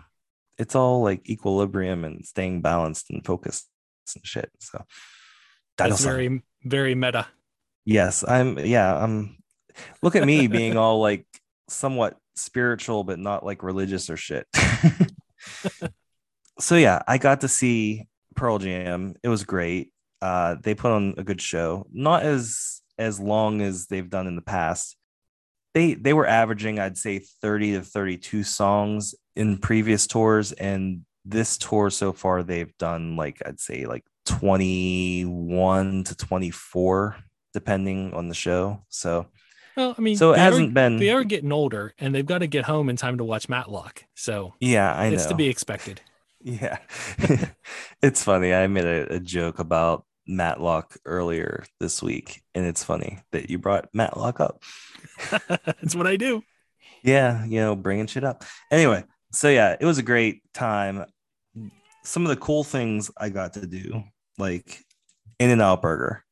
[0.57, 3.69] it's all like equilibrium and staying balanced and focused
[4.15, 4.49] and shit.
[4.59, 4.83] So
[5.77, 7.27] that's very very meta.
[7.85, 8.57] Yes, I'm.
[8.57, 9.37] Yeah, I'm.
[10.01, 11.27] Look at me being all like
[11.69, 14.47] somewhat spiritual, but not like religious or shit.
[16.59, 19.15] so yeah, I got to see Pearl Jam.
[19.23, 19.91] It was great.
[20.21, 21.85] Uh, they put on a good show.
[21.91, 24.95] Not as as long as they've done in the past.
[25.73, 31.57] They they were averaging, I'd say, 30 to 32 songs in previous tours, and this
[31.57, 37.15] tour so far they've done like I'd say like 21 to 24,
[37.53, 38.83] depending on the show.
[38.89, 39.27] So
[39.75, 40.97] well, I mean, so it hasn't are, been.
[40.97, 44.03] They are getting older, and they've got to get home in time to watch Matlock.
[44.15, 46.01] So yeah, I know it's to be expected.
[46.43, 46.77] Yeah.
[48.01, 48.53] it's funny.
[48.53, 53.57] I made a, a, joke about Matlock earlier this week, and it's funny that you
[53.57, 54.61] brought Matlock up.
[55.47, 56.43] That's what I do.
[57.01, 58.43] Yeah, you know, bringing shit up.
[58.71, 61.05] Anyway, so yeah, it was a great time.
[62.03, 64.03] Some of the cool things I got to do,
[64.37, 64.83] like
[65.39, 66.25] In and Out Burger,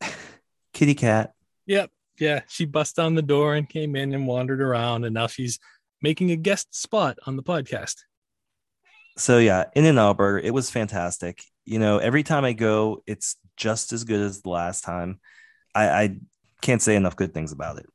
[0.72, 1.32] Kitty Cat.
[1.66, 1.90] Yep.
[2.20, 2.40] Yeah.
[2.48, 5.58] She bust down the door and came in and wandered around, and now she's
[6.02, 7.96] making a guest spot on the podcast.
[9.16, 11.42] So yeah, In and Burger, it was fantastic.
[11.64, 15.20] You know, every time I go, it's just as good as the last time.
[15.74, 16.16] I, I
[16.62, 17.86] can't say enough good things about it.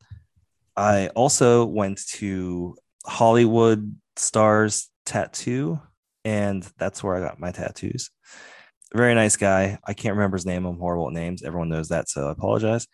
[0.77, 5.79] I also went to Hollywood Stars Tattoo,
[6.23, 8.11] and that's where I got my tattoos.
[8.93, 9.79] Very nice guy.
[9.85, 10.65] I can't remember his name.
[10.65, 11.43] I'm horrible at names.
[11.43, 12.87] Everyone knows that, so I apologize.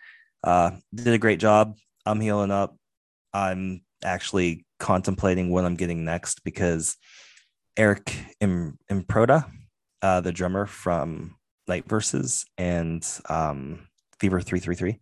[0.43, 1.76] Uh, did a great job.
[2.06, 2.76] I'm healing up.
[3.34, 6.98] I'm actually contemplating what I'm getting next because
[7.78, 9.46] Aric Im- Improta,
[10.02, 11.36] uh, the drummer from
[11.67, 13.88] Night Verses and um,
[14.20, 15.00] Fever 333,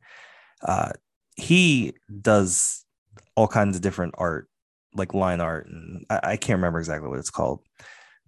[0.68, 0.92] uh,
[1.38, 2.86] he does
[3.36, 4.50] all kinds of different art,
[4.94, 5.68] like line art.
[5.68, 7.62] And I, I can't remember exactly what it's called,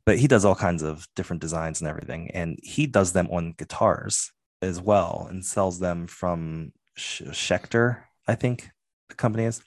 [0.05, 2.31] but he does all kinds of different designs and everything.
[2.31, 8.69] And he does them on guitars as well and sells them from Schecter, I think
[9.09, 9.61] the company is.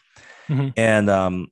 [0.49, 0.69] Mm-hmm.
[0.77, 1.49] And um,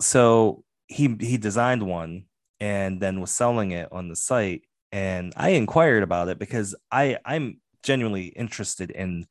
[0.00, 2.24] so he he designed one
[2.60, 4.62] and then was selling it on the site.
[4.90, 9.26] And I inquired about it because I I'm genuinely interested in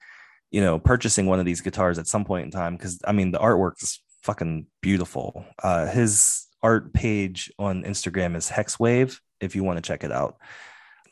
[0.52, 3.32] you know purchasing one of these guitars at some point in time because I mean
[3.32, 5.46] the artwork is fucking beautiful.
[5.62, 10.38] Uh, his art page on Instagram is Hexwave if you want to check it out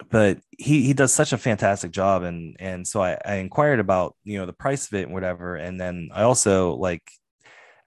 [0.10, 4.16] but he he does such a fantastic job and and so I, I inquired about
[4.24, 7.04] you know the price of it and whatever and then i also like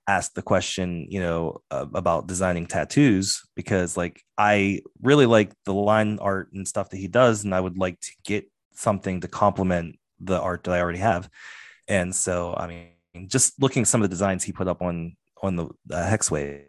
[0.09, 5.75] asked the question you know uh, about designing tattoos because like i really like the
[5.75, 9.29] line art and stuff that he does and i would like to get something to
[9.29, 11.29] complement the art that i already have.
[11.87, 15.57] And so i mean just looking some of the designs he put up on on
[15.57, 16.65] the uh, hexwave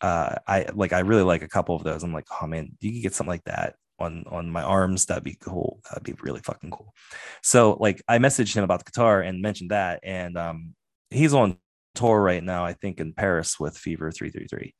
[0.00, 2.02] uh, I like I really like a couple of those.
[2.02, 5.06] I'm like, oh man, you could get something like that on on my arms.
[5.06, 5.80] That'd be cool.
[5.88, 6.94] That'd be really fucking cool.
[7.42, 10.74] So like i messaged him about the guitar and mentioned that and um
[11.10, 11.58] he's on
[11.98, 14.74] tour right now i think in paris with fever 333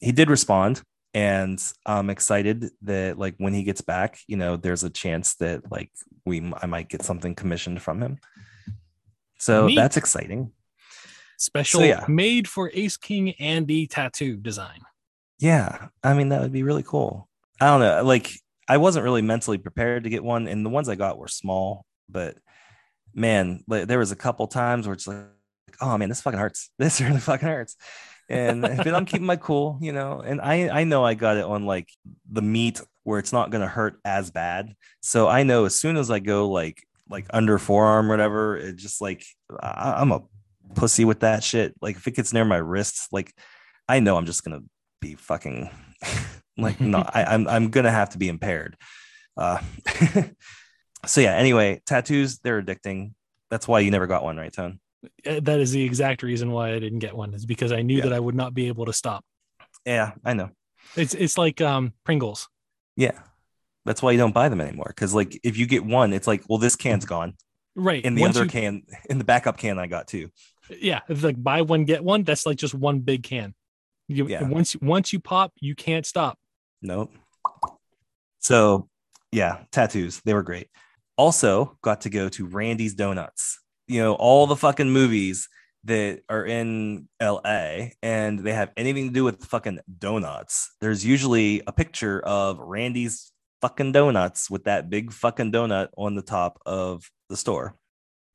[0.00, 0.82] he did respond
[1.14, 5.70] and i'm excited that like when he gets back you know there's a chance that
[5.70, 5.90] like
[6.26, 8.18] we i might get something commissioned from him
[9.38, 9.76] so Neat.
[9.76, 10.52] that's exciting
[11.38, 12.04] special so, yeah.
[12.08, 14.80] made for ace king andy tattoo design
[15.38, 17.28] yeah i mean that would be really cool
[17.60, 18.32] i don't know like
[18.68, 21.86] I wasn't really mentally prepared to get one, and the ones I got were small.
[22.08, 22.36] But
[23.14, 25.24] man, there was a couple times where it's like,
[25.80, 26.70] oh man, this fucking hurts.
[26.78, 27.76] This really fucking hurts.
[28.30, 30.20] And but I'm keeping my cool, you know.
[30.20, 31.88] And I I know I got it on like
[32.30, 34.74] the meat where it's not gonna hurt as bad.
[35.00, 38.56] So I know as soon as I go like like under forearm or whatever.
[38.56, 39.24] It just like
[39.60, 40.22] I, I'm a
[40.74, 41.74] pussy with that shit.
[41.80, 43.34] Like if it gets near my wrists, like
[43.88, 44.60] I know I'm just gonna
[45.00, 45.70] be fucking
[46.58, 48.76] like no, I, I'm I'm gonna have to be impaired.
[49.36, 49.60] Uh,
[51.06, 51.34] so yeah.
[51.34, 53.12] Anyway, tattoos they're addicting.
[53.50, 54.78] That's why you never got one, right, Tone?
[55.26, 57.34] Uh, That is the exact reason why I didn't get one.
[57.34, 58.04] Is because I knew Yeah.
[58.04, 59.24] that I would not be able to stop.
[59.84, 60.50] Yeah, I know.
[60.96, 62.48] It's it's like um Pringles.
[62.96, 63.18] Yeah,
[63.84, 64.88] that's why you don't buy them anymore.
[64.88, 67.34] Because like if you get one, it's like, well, this can's gone,
[67.76, 68.04] Right.
[68.04, 70.30] and the Once other you- can, in the backup can, I got too.
[70.80, 72.24] yeah, it's like buy one get one.
[72.24, 73.54] That's like just one big can.
[74.08, 74.42] You, Yeah.
[74.48, 76.38] once once you pop, you can't stop.
[76.82, 77.12] Nope.
[78.40, 78.88] So,
[79.32, 80.68] yeah, tattoos, they were great.
[81.16, 83.58] Also, got to go to Randy's Donuts.
[83.88, 85.48] You know, all the fucking movies
[85.84, 90.74] that are in LA and they have anything to do with fucking donuts.
[90.80, 96.22] There's usually a picture of Randy's fucking donuts with that big fucking donut on the
[96.22, 97.74] top of the store.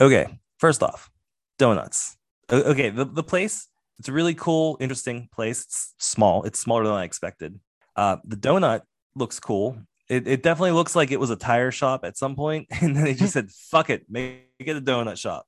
[0.01, 1.09] Okay, first off,
[1.57, 2.17] donuts.
[2.51, 3.67] Okay, the, the place,
[3.99, 5.63] it's a really cool, interesting place.
[5.63, 7.59] It's small, it's smaller than I expected.
[7.95, 8.81] Uh, the donut
[9.15, 9.77] looks cool.
[10.13, 13.04] It, it definitely looks like it was a tire shop at some point, and then
[13.04, 15.47] they just said, "Fuck it, make it a donut shop."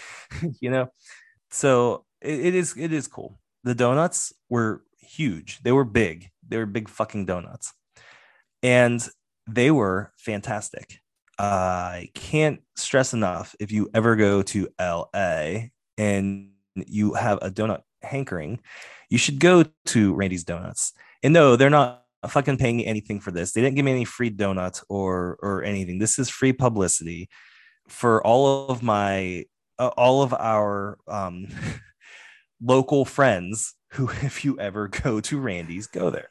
[0.60, 0.88] you know,
[1.50, 3.38] so it, it is it is cool.
[3.64, 5.60] The donuts were huge.
[5.62, 6.30] They were big.
[6.48, 7.72] They were big fucking donuts,
[8.62, 9.06] and
[9.46, 11.00] they were fantastic.
[11.38, 17.82] I can't stress enough if you ever go to LA and you have a donut
[18.02, 18.60] hankering,
[19.10, 20.92] you should go to Randy's Donuts.
[21.22, 23.52] And no, they're not fucking paying me anything for this.
[23.52, 25.98] They didn't give me any free donuts or or anything.
[25.98, 27.28] This is free publicity
[27.88, 29.44] for all of my
[29.78, 31.48] uh, all of our um
[32.62, 36.30] local friends who if you ever go to Randy's, go there.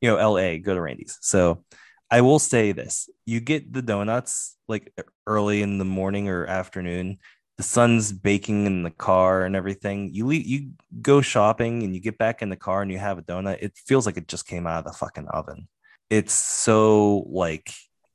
[0.00, 1.18] you know, LA, go to Randy's.
[1.20, 1.64] So
[2.10, 4.92] I will say this you get the donuts like
[5.26, 7.18] early in the morning or afternoon.
[7.56, 10.12] The sun's baking in the car and everything.
[10.12, 13.18] You leave, you go shopping and you get back in the car and you have
[13.18, 13.58] a donut.
[13.60, 15.68] It feels like it just came out of the fucking oven.
[16.10, 17.72] It's so like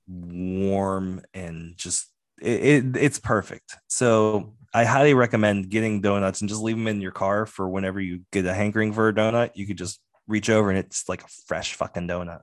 [0.08, 2.08] warm and just
[2.42, 3.76] it, it it's perfect.
[3.88, 8.00] So I highly recommend getting donuts and just leave them in your car for whenever
[8.00, 9.52] you get a hankering for a donut.
[9.56, 12.42] You could just reach over and it's like a fresh fucking donut.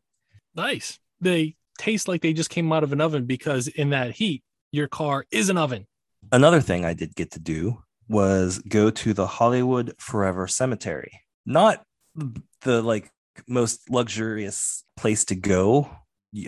[0.55, 0.99] Nice.
[1.21, 4.89] They taste like they just came out of an oven because in that heat, your
[4.89, 5.87] car is an oven.
[6.33, 11.21] Another thing I did get to do was go to the Hollywood Forever Cemetery.
[11.47, 11.83] Not
[12.63, 13.11] the like
[13.47, 15.89] most luxurious place to go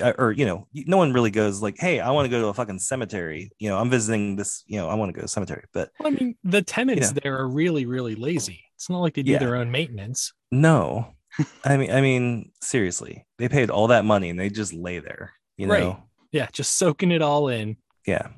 [0.02, 2.48] uh, or you know no one really goes like hey i want to go to
[2.48, 5.26] a fucking cemetery you know i'm visiting this you know i want to go to
[5.26, 7.20] a cemetery but Well, I mean, the tenants Yeah.
[7.22, 8.60] there are really, really lazy.
[8.74, 9.38] It's not like they do Yeah.
[9.38, 10.32] their own maintenance.
[10.50, 11.14] no
[11.64, 15.32] i mean i mean seriously they paid all that money and they just lay there
[15.56, 15.96] you know Right.
[16.32, 17.76] Yeah, just soaking it all in.
[18.04, 18.28] yeah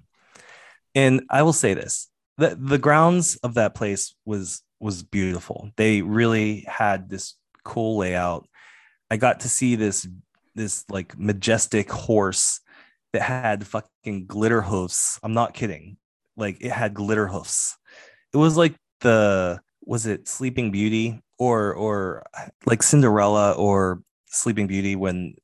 [0.95, 5.71] and i will say this the, the grounds of that place was was beautiful.
[5.77, 8.49] They really had this cool layout.
[9.11, 10.07] I got to see this
[10.55, 12.61] this like majestic horse
[13.13, 15.19] that had fucking glitter hoofs.
[15.23, 15.97] I'm not kidding.
[16.37, 17.77] Like it had glitter hoofs.
[18.35, 22.25] It was like the was it sleeping beauty or or
[22.67, 25.37] like cinderella or sleeping beauty when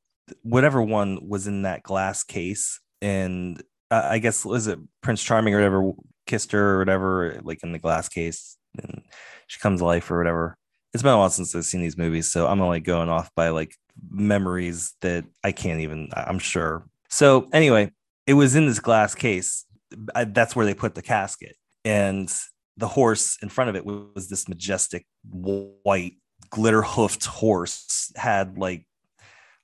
[0.43, 5.53] whatever one was in that glass case and uh, I guess was it Prince Charming
[5.53, 5.91] or whatever
[6.27, 9.01] kissed her or whatever, like in the glass case, and
[9.47, 10.55] she comes to life or whatever.
[10.93, 13.49] It's been a while since I've seen these movies, so I'm only going off by
[13.49, 13.75] like
[14.09, 16.09] memories that I can't even.
[16.13, 16.85] I'm sure.
[17.09, 17.91] So anyway,
[18.27, 19.65] it was in this glass case.
[20.13, 22.31] I, that's where they put the casket, and
[22.77, 26.13] the horse in front of it was this majestic white
[26.51, 28.11] glitter hoofed horse.
[28.15, 28.85] Had like,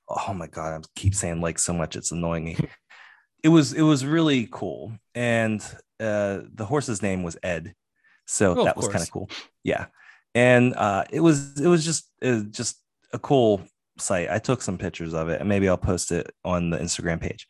[0.08, 2.56] oh my god, I keep saying like so much, it's annoying me
[3.42, 4.92] it was it was really cool.
[5.14, 5.62] And
[6.00, 7.74] uh the horse's name was ed.
[8.26, 9.30] So Oh, that was kind of cool.
[9.62, 9.86] Yeah.
[10.34, 12.76] And uh it was it was just it was just
[13.12, 13.62] a cool
[13.98, 17.20] site i took some pictures of it and maybe i'll post it on the instagram
[17.20, 17.46] page.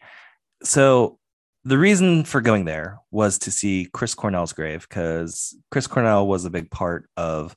[0.63, 1.19] So
[1.65, 6.45] the reason for going there was to see chris cornell's grave because chris cornell was
[6.45, 7.57] a big part of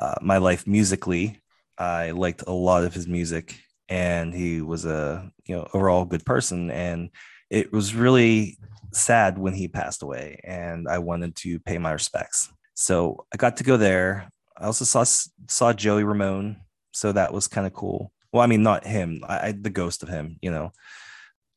[0.00, 1.40] uh, my life musically.
[1.78, 6.24] I liked a lot of his music and he was a you know overall good
[6.24, 6.70] person.
[6.70, 7.10] And
[7.50, 8.58] it was really
[8.92, 12.52] sad when he passed away and i wanted to pay my respects.
[12.74, 14.28] So i got to go there.
[14.56, 16.56] I also saw saw joey ramone
[16.92, 18.12] so that was kind of cool.
[18.32, 20.72] Well i mean not him I, I the ghost of him you know.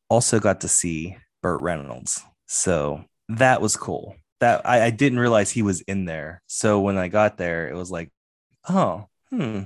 [0.10, 4.16] Also got to see burt reynolds so that was cool.
[4.39, 6.41] That I, I didn't realize he was in there.
[6.48, 8.12] So when i got there it was like
[8.70, 9.62] oh hmm.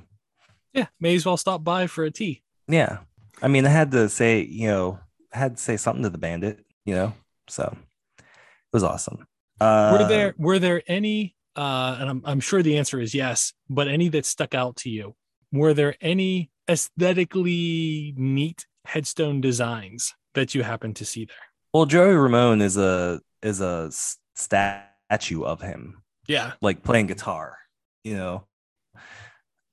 [0.74, 2.44] Yeah, may as well stop by for a tea.
[2.68, 3.00] yeah.
[3.42, 5.00] I mean, I had to say, you know,
[5.38, 7.14] had to say something to the bandit, you know.
[7.48, 7.76] So
[8.18, 8.26] it
[8.74, 9.28] was awesome.
[9.60, 13.54] Uh, were there were there any uh and I'm, I'm sure the answer is yes
[13.68, 15.16] but any that stuck out to you
[15.52, 21.36] were there any aesthetically neat headstone designs that you happened to see there
[21.74, 23.90] Well, Joey Ramone is a is a
[24.36, 27.58] statue of him, yeah like playing guitar.
[28.04, 28.48] You know,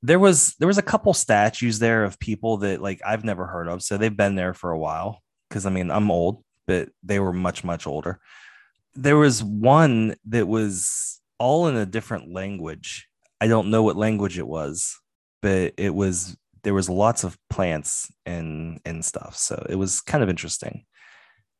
[0.02, 3.68] there was there was a couple statues there of people that like I've never heard
[3.68, 5.22] of, so they've been there for a while.
[5.48, 8.20] Because I mean, I'm old, but they were much much older.
[8.94, 13.08] There was one that was all in a different language.
[13.40, 14.98] I don't know what language it was,
[15.42, 19.36] but it was there was lots of plants and and stuff.
[19.36, 20.84] So it was kind of interesting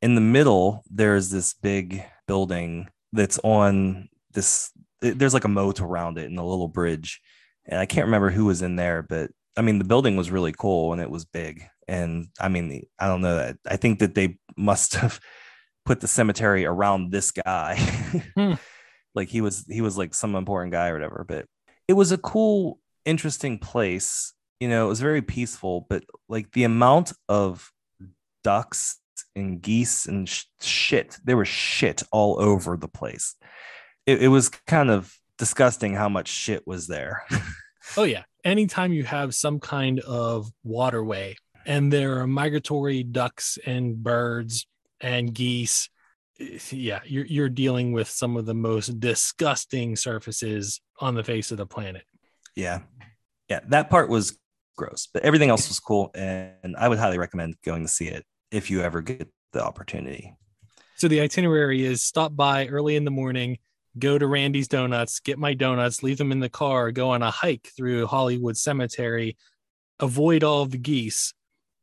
[0.01, 4.71] in the middle there's this big building that's on this
[5.01, 7.21] there's like a moat around it and a little bridge
[7.65, 10.51] and i can't remember who was in there but i mean the building was really
[10.51, 14.15] cool and it was big and i mean i don't know that i think that
[14.15, 15.19] they must have
[15.85, 17.75] put the cemetery around this guy
[18.35, 18.53] Hmm.
[19.13, 21.45] like he was he was like some important guy or whatever but
[21.87, 26.63] it was a cool interesting place you know it was very peaceful but like the
[26.63, 27.71] amount of
[28.43, 28.97] ducks
[29.35, 31.17] and geese and sh- shit.
[31.23, 33.35] There was shit all over the place.
[34.05, 37.23] It, it was kind of disgusting how much shit was there.
[37.97, 41.35] oh yeah anytime you have some kind of waterway
[41.65, 44.67] and there are migratory ducks and birds
[45.01, 45.89] and geese
[46.69, 51.57] yeah you're, you're dealing with some of the most disgusting surfaces on the face of
[51.57, 52.03] the planet
[52.55, 52.79] yeah.
[53.49, 53.59] Yeah.
[53.67, 54.37] That part was
[54.75, 56.11] gross, but everything else was cool.
[56.15, 60.35] And I would highly recommend going to see it if you ever get the opportunity.
[60.97, 63.57] So the itinerary is stop by early in the morning,
[63.99, 67.31] go to Randy's Donuts, get my donuts, leave them in the car, go on a
[67.31, 69.35] hike through Hollywood Cemetery,
[69.99, 71.33] avoid all of the geese,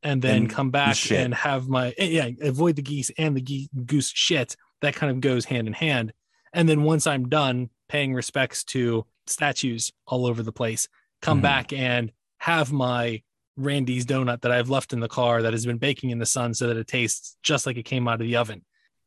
[0.03, 1.21] and then And come back shit.
[1.21, 4.57] and have my eh, yeah, avoid the geese and the goose shit.
[4.81, 6.13] That kind of goes hand in hand.
[6.53, 10.89] And then once I'm done paying respects to statues all over the place,
[11.21, 11.43] come Mhm.
[11.43, 13.23] back and have my
[13.57, 16.55] Randy's donut that I've left in the car that has been baking in the sun
[16.55, 18.65] so that it tastes just like it came out of the oven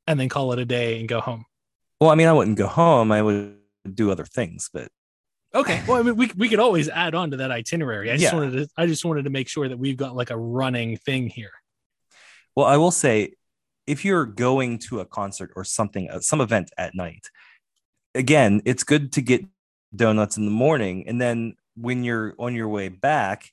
[0.08, 1.46] and then call it a day and go home.
[2.00, 3.12] Well, I mean, I wouldn't go home.
[3.12, 3.58] I would
[3.94, 4.92] do other things, but
[5.56, 5.82] Okay.
[5.88, 8.12] Well, I mean, we, we could always add on to that itinerary.
[8.12, 8.38] I just Yeah.
[8.40, 11.28] wanted to I just wanted to make sure that we've got like a running thing
[11.28, 11.52] here.
[12.56, 13.34] Well, I will say,
[13.88, 17.30] if you're going to a concert or something, uh, some event at night,
[18.14, 19.46] again, it's good to get
[19.96, 23.50] donuts in the morning, and then when you're on your way back,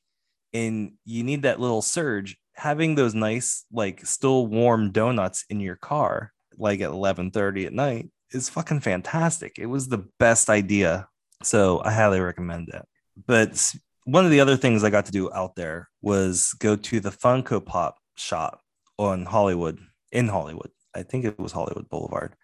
[0.52, 5.76] and you need that little surge, having those nice, like still warm donuts in your
[5.76, 9.58] car, like at 11:30 at night, is fucking fantastic.
[9.58, 11.08] It was the best idea,
[11.42, 12.82] so I highly recommend it.
[13.26, 13.74] But
[14.04, 17.10] one of the other things I got to do out there was go to the
[17.10, 18.60] Funko Pop shop
[18.98, 19.78] on Hollywood
[20.10, 20.70] in Hollywood.
[20.94, 22.34] I think it was Hollywood Boulevard.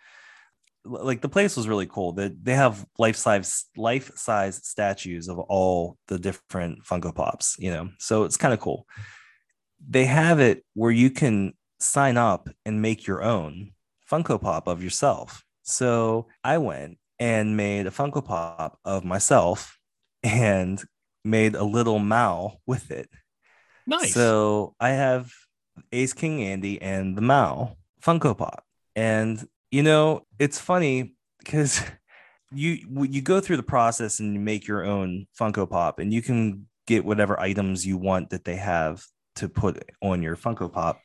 [0.85, 2.13] Like the place was really cool.
[2.13, 7.71] They they have life size life size statues of all the different Funko Pops, you
[7.71, 7.91] know.
[7.99, 8.87] So it's kind of cool.
[9.87, 13.73] They have it where you can sign up and make your own
[14.11, 15.45] Funko Pop of yourself.
[15.63, 19.79] So I went and made a Funko Pop of myself
[20.23, 20.83] and
[21.25, 23.09] made a little Mao with it.
[23.87, 24.13] Nice.
[24.13, 25.31] So I have
[25.93, 28.65] Ace King Andy and the Mao Funko Pop.
[28.95, 31.83] And you know, it's funny because
[32.53, 36.23] you you go through the process and you make your own Funko Pop and you
[36.23, 39.05] can get whatever items you want that they have
[39.37, 41.01] to put on your Funko Pop.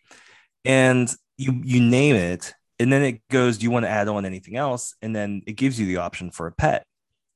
[0.65, 2.53] And you you name it
[2.83, 4.93] and then it goes, do you want to add on anything else?
[5.01, 6.83] And then it gives you the option for a pet.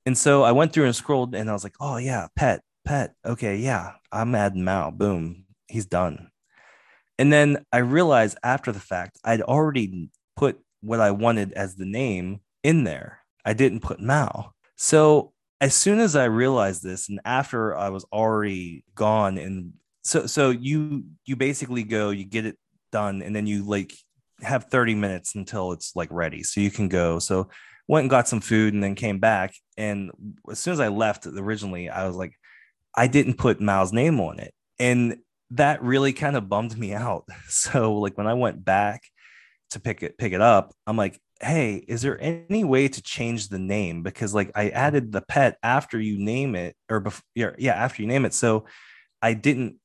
[0.05, 3.13] And so I went through and scrolled and I was like, oh yeah, pet, pet.
[3.25, 4.91] Okay, yeah, I'm adding Mao.
[4.91, 6.31] Boom, he's done.
[7.17, 11.85] And then I realized after the fact, I'd already put what I wanted as the
[11.85, 13.21] name in there.
[13.45, 14.51] I didn't put Mao.
[14.75, 15.31] So
[15.61, 20.49] as soon as I realized this, and after I was already gone, and so so
[20.49, 22.57] you you basically go, you get it
[22.91, 23.93] done, and then you like
[24.41, 26.43] have 30 minutes until it's like ready.
[26.43, 27.19] So you can go.
[27.19, 27.49] So
[27.88, 29.55] went and got some food and then came back.
[29.77, 30.11] And
[30.49, 32.33] as soon as I left originally, I was like,
[32.95, 34.53] I didn't put mal's name on it.
[34.79, 35.17] And
[35.51, 37.25] that really kind of bummed me out.
[37.49, 39.03] So like when I went back
[39.71, 43.49] to pick it pick it up, I'm like, hey, is there any way to change
[43.49, 44.03] the name?
[44.03, 48.07] Because like I added the pet after you name it, or before yeah, after you
[48.07, 48.33] name it.
[48.33, 48.65] So
[49.21, 49.77] I didn't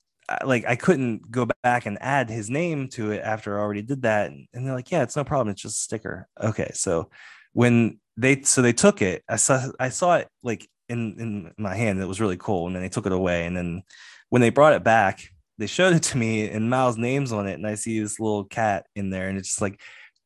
[0.45, 4.03] like I couldn't go back and add his name to it after I already did
[4.03, 4.30] that.
[4.30, 5.49] And they're like, yeah, it's no problem.
[5.49, 6.28] It's just a sticker.
[6.41, 6.70] Okay.
[6.74, 7.11] So
[7.53, 11.74] when they so they took it, I saw I saw it like in in my
[11.74, 12.01] hand.
[12.01, 12.66] It was really cool.
[12.66, 13.47] And then they took it away.
[13.47, 13.83] And then
[14.28, 15.28] when they brought it back,
[15.59, 17.55] they showed it to me and Mao's name's on it.
[17.55, 19.28] And I see this little cat in there.
[19.28, 19.80] And it's just like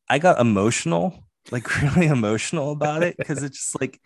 [0.09, 3.99] I got emotional like really emotional about it because it's just like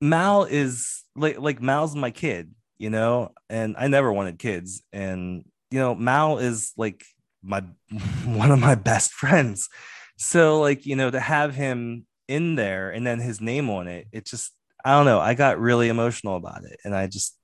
[0.00, 5.44] Mal is like like Mal's my kid, you know, and I never wanted kids, and
[5.70, 7.04] you know Mal is like
[7.42, 7.62] my
[8.24, 9.68] one of my best friends,
[10.16, 14.06] so like you know to have him in there and then his name on it,
[14.12, 14.52] it just
[14.84, 17.36] I don't know, I got really emotional about it, and I just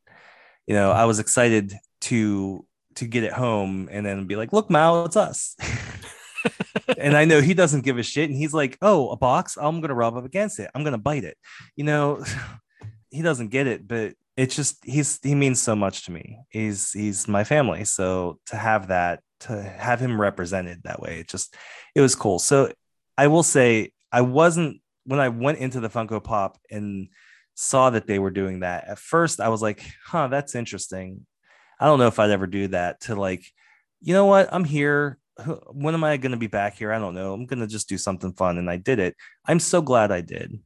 [0.66, 2.64] you know I was excited to
[2.96, 5.56] to get it home and then be like, look, Mal, it's us.
[6.98, 8.28] and I know he doesn't give a shit.
[8.28, 9.56] And he's like, oh, a box?
[9.60, 10.70] I'm gonna rub up against it.
[10.74, 11.36] I'm gonna bite it.
[11.76, 12.24] You know,
[13.10, 16.38] he doesn't get it, but it's just he's he means so much to me.
[16.48, 17.84] He's he's my family.
[17.84, 21.54] So to have that, to have him represented that way, it just
[21.94, 22.38] it was cool.
[22.38, 22.72] So
[23.18, 27.08] I will say I wasn't when I went into the Funko Pop and
[27.54, 28.88] saw that they were doing that.
[28.88, 31.26] At first, I was like, huh, that's interesting.
[31.78, 33.44] I don't know if I'd ever do that to like,
[34.00, 34.48] you know what?
[34.52, 35.18] I'm here.
[35.70, 36.92] When am I going to be back here?
[36.92, 37.34] I don't know.
[37.34, 38.56] I'm going to just do something fun.
[38.56, 39.16] And I did it.
[39.46, 40.58] I'm so glad I did.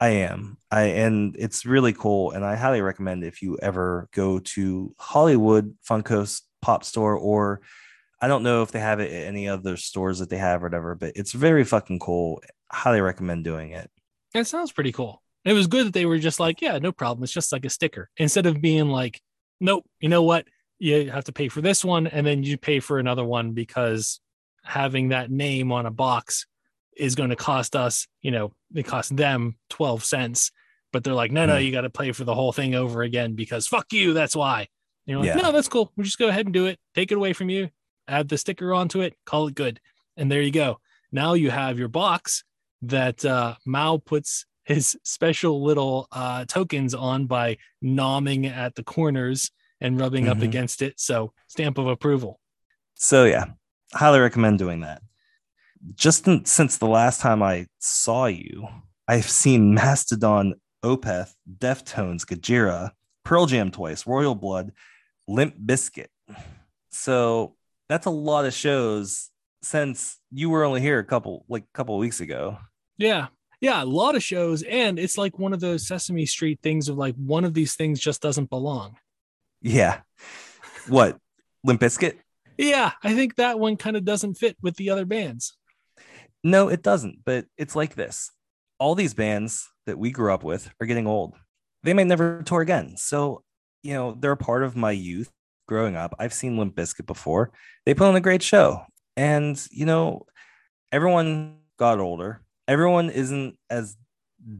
[0.00, 0.58] I am.
[0.70, 2.32] I and it's really cool.
[2.32, 7.62] And I highly recommend if you ever go to Hollywood Funko's Pop Store or
[8.20, 10.66] I don't know if they have it at any other stores that they have or
[10.66, 12.42] whatever, but it's very fucking cool.
[12.70, 13.90] Highly recommend doing it.
[14.34, 15.22] It sounds pretty cool.
[15.44, 17.22] It was good that they were just like, yeah, no problem.
[17.22, 19.20] It's just like a sticker instead of being like,
[19.60, 20.46] nope, you know what?
[20.78, 24.20] You have to pay for this one and then you pay for another one because
[24.62, 26.46] having that name on a box
[26.96, 30.52] is going to cost us, you know, it costs them 12 cents.
[30.92, 31.62] But they're like, no, no, hmm.
[31.62, 34.14] you got to pay for the whole thing over again because fuck you.
[34.14, 34.60] That's why.
[34.60, 34.68] And
[35.06, 35.42] you're like, yeah.
[35.42, 35.92] no, that's cool.
[35.96, 36.78] We'll just go ahead and do it.
[36.94, 37.70] Take it away from you,
[38.08, 39.80] add the sticker onto it, call it good.
[40.16, 40.80] And there you go.
[41.12, 42.44] Now you have your box
[42.82, 49.50] that uh, Mal puts his special little uh, tokens on by nomming at the corners
[49.80, 50.32] and rubbing mm-hmm.
[50.32, 50.98] up against it.
[50.98, 52.40] So stamp of approval.
[52.94, 53.44] So yeah,
[53.92, 55.02] highly recommend doing that.
[55.94, 58.68] Just in, since the last time I saw you,
[59.06, 62.90] I've seen Mastodon, Opeth, Deftones, Gojira,
[63.24, 64.72] Pearl Jam twice, Royal Blood,
[65.28, 66.08] Limp Bizkit.
[66.90, 67.54] So
[67.88, 69.30] that's a lot of shows
[69.62, 72.58] since you were only here a couple like a couple weeks ago.
[72.98, 73.28] Yeah,
[73.60, 76.96] yeah, a lot of shows, and it's like one of those Sesame Street things of
[76.96, 78.96] like one of these things just doesn't belong.
[79.62, 80.00] Yeah.
[80.88, 81.18] What?
[81.64, 82.16] Limp Bizkit?
[82.58, 85.56] Yeah, I think that one kind of doesn't fit with the other bands.
[86.46, 87.24] No, it doesn't.
[87.24, 88.30] But it's like this:
[88.78, 91.34] all these bands that we grew up with are getting old.
[91.82, 92.96] They may never tour again.
[92.96, 93.42] So,
[93.82, 95.30] you know, they're a part of my youth
[95.68, 96.14] growing up.
[96.18, 97.52] I've seen Limp Bizkit before.
[97.84, 98.82] They put on a great show,
[99.16, 100.26] and you know,
[100.92, 103.96] everyone got older everyone isn't as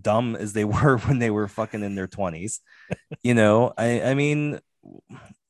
[0.01, 2.61] dumb as they were when they were fucking in their 20s.
[3.23, 4.61] you know, I I mean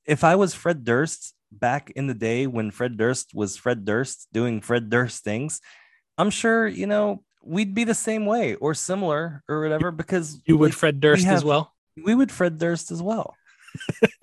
[0.05, 4.29] if I was Fred Durst back in the day when Fred Durst was Fred Durst
[4.33, 5.61] doing Fred Durst things,
[6.19, 10.57] I'm sure, you know, we'd be the same way or similar or whatever because you
[10.59, 11.73] would Fred Durst have, as well.
[12.03, 13.35] We would Fred Durst as well.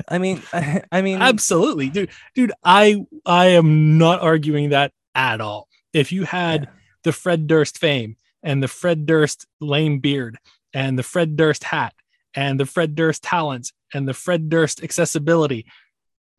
[0.08, 2.10] I mean, I, I mean, absolutely, dude.
[2.36, 5.68] Dude, I I am not arguing that at all.
[5.94, 6.70] If you had yeah.
[7.04, 10.38] the Fred Durst fame and the Fred Durst lame beard
[10.74, 11.94] and the Fred Durst hat
[12.36, 15.68] and the Fred Durst talents and the Fred Durst accessibility,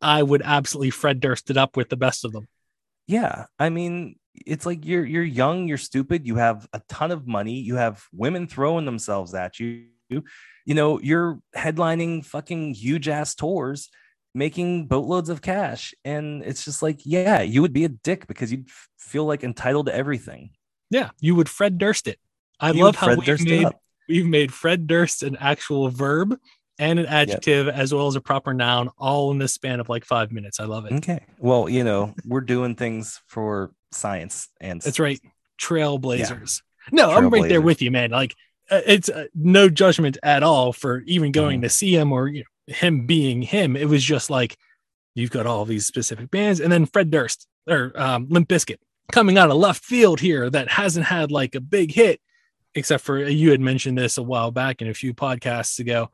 [0.01, 2.47] I would absolutely Fred Durst it up with the best of them.
[3.07, 7.27] Yeah, I mean, it's like you're you're young, you're stupid, you have a ton of
[7.27, 9.85] money, you have women throwing themselves at you.
[10.09, 13.89] You know, you're headlining fucking huge ass tours,
[14.33, 18.51] making boatloads of cash, and it's just like, yeah, you would be a dick because
[18.51, 20.51] you'd feel like entitled to everything.
[20.89, 22.19] Yeah, you would Fred Durst it.
[22.59, 23.67] I you love how we've Durst made
[24.07, 26.37] we've made Fred Durst an actual verb
[26.77, 27.75] and an adjective yep.
[27.75, 30.59] as well as a proper noun all in the span of like five minutes.
[30.59, 30.93] I love it.
[30.93, 31.25] Okay.
[31.39, 35.19] Well, you know, we're doing things for science and that's right.
[35.59, 36.61] Trailblazers.
[36.91, 37.05] Yeah.
[37.05, 38.11] No, I'm right there with you, man.
[38.11, 38.35] Like
[38.69, 41.63] uh, it's uh, no judgment at all for even going mm.
[41.63, 43.75] to see him or you know, him being him.
[43.75, 44.57] It was just like
[45.13, 48.77] you've got all these specific bands, and then Fred Durst or um, Limp Bizkit
[49.11, 52.19] coming out of left field here that hasn't had like a big hit,
[52.75, 56.09] except for you had mentioned this a while back in a few podcasts ago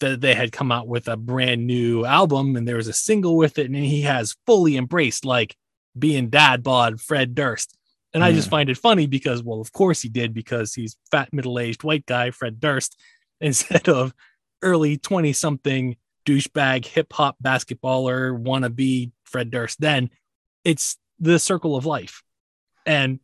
[0.00, 3.36] that they had come out with a brand new album and there was a single
[3.36, 5.56] with it, and he has fully embraced like
[5.98, 7.76] being dad bod Fred Durst.
[8.12, 8.26] And mm.
[8.26, 11.58] I just find it funny because, well, of course he did because he's fat middle
[11.58, 13.00] aged white guy Fred Durst
[13.40, 14.14] instead of
[14.62, 19.80] early 20 something douchebag hip hop basketballer wannabe Fred Durst.
[19.80, 20.10] Then
[20.64, 22.22] it's the circle of life
[22.86, 23.20] and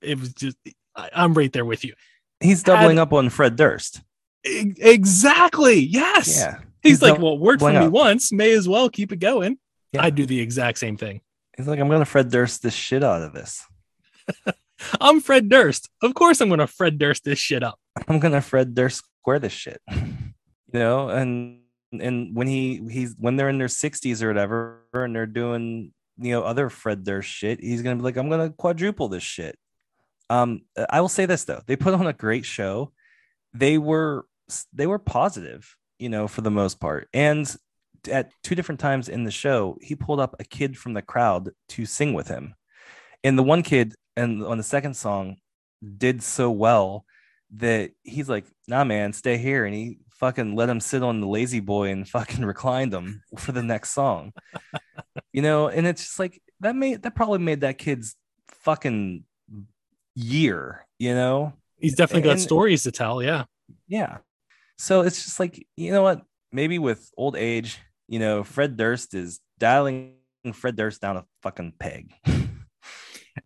[0.00, 0.56] it was just
[0.94, 1.94] I'm right there with you.
[2.40, 4.02] He's doubling Had, up on Fred Durst.
[4.44, 5.78] Exactly.
[5.78, 6.38] Yes.
[6.38, 6.58] Yeah.
[6.82, 9.58] He's, He's like, well, worked for me once, may as well keep it going.
[9.92, 10.04] Yeah.
[10.04, 11.20] I do the exact same thing.
[11.56, 13.64] He's like, I'm gonna Fred Durst this shit out of this.
[15.00, 15.88] I'm Fred Durst.
[16.02, 17.78] Of course, I'm gonna Fred Durst this shit up.
[18.08, 19.80] I'm gonna Fred Durst square this shit.
[19.90, 20.00] you
[20.72, 21.60] know, and
[21.92, 26.32] and when he he's when they're in their 60s or whatever, and they're doing you
[26.32, 29.56] know other Fred Durst shit, he's gonna be like, I'm gonna quadruple this shit.
[30.28, 32.92] Um, I will say this though, they put on a great show.
[33.52, 34.26] They were
[34.72, 37.54] they were positive, you know, for the most part, and
[38.10, 41.50] at two different times in the show, he pulled up a kid from the crowd
[41.70, 42.54] to sing with him.
[43.22, 45.36] And the one kid, and on the second song,
[45.96, 47.06] did so well
[47.56, 49.64] that he's like, nah, man, stay here.
[49.64, 53.52] And he fucking let him sit on the lazy boy and fucking reclined him for
[53.52, 54.32] the next song.
[55.32, 58.16] you know, and it's just like that made that probably made that kid's
[58.48, 59.24] fucking
[60.14, 61.52] year, you know.
[61.78, 63.22] He's definitely got And- stories to tell.
[63.22, 63.44] Yeah.
[63.88, 64.18] Yeah.
[64.84, 66.22] So it's just like, you know what?
[66.52, 70.16] Maybe with old age, you know, Fred Durst is dialing
[70.52, 72.12] Fred Durst down a fucking peg.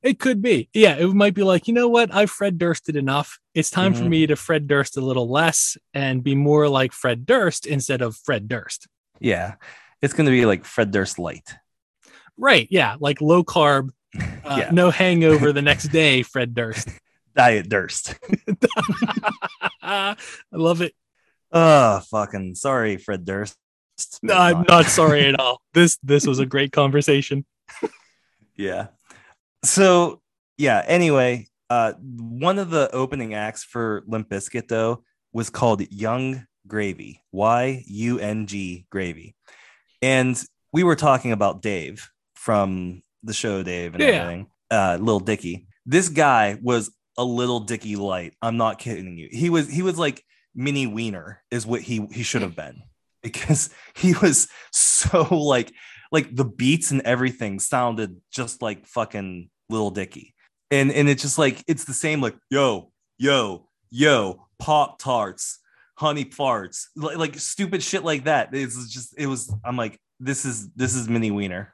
[0.03, 0.69] It could be.
[0.75, 0.97] Yeah.
[0.97, 2.15] It might be like, you know what?
[2.15, 3.39] I've Fred Dursted enough.
[3.55, 4.09] It's time for Mhm.
[4.11, 8.15] me to Fred Durst a little less and be more like Fred Durst instead of
[8.17, 8.87] Fred Durst.
[9.19, 9.55] yeah.
[10.03, 11.55] It's going to be like Fred Durst light.
[12.37, 12.69] Right.
[12.71, 12.97] Yeah.
[13.01, 13.89] Like low carb,
[14.45, 14.71] uh, Yeah.
[14.73, 16.89] no hangover the next day, Fred Durst.
[17.35, 18.15] Diet Durst.
[19.83, 20.17] I
[20.53, 20.95] love it.
[21.53, 23.57] Oh, fucking sorry, Fred Durst.
[24.23, 25.61] No, I'm not sorry at all.
[25.75, 27.45] This this was a great conversation.
[28.57, 28.89] Yeah.
[29.65, 30.21] So
[30.57, 30.83] yeah.
[30.87, 37.23] Anyway, uh, one of the opening acts for Limp Bizkit though was called Yung Gravy.
[37.31, 39.37] Y U N G Gravy,
[40.03, 40.43] and
[40.73, 44.09] we were talking about Dave from the show, Dave and Yeah.
[44.09, 44.47] everything.
[44.73, 45.67] Uh, Little Dicky.
[45.87, 48.35] This guy was a little Dicky light.
[48.43, 49.29] I'm not kidding you.
[49.31, 50.25] He was he was like
[50.55, 52.83] mini wiener is what he he should have been
[53.23, 55.73] because he was so like
[56.11, 60.35] like the beats and everything sounded just like fucking little dicky.
[60.71, 65.61] And and it's just like it's the same like yo yo yo pop tarts
[65.97, 68.51] honey farts like, like stupid shit like that.
[68.53, 71.73] It's just it was i'm like this is this is mini wiener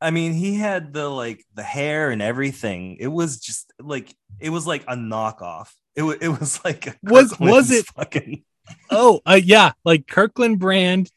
[0.00, 2.96] i mean he had the like the hair and everything.
[3.00, 7.38] It was just like it was like a knockoff it was it was like Was-
[7.40, 8.44] was it- fucking
[8.90, 11.08] Oh, uh, yeah, like Kirkland brand,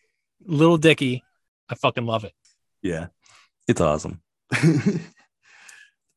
[0.45, 1.23] Little Dicky.
[1.67, 2.33] I fucking love it.
[2.83, 3.07] Yeah,
[3.67, 4.21] it's awesome.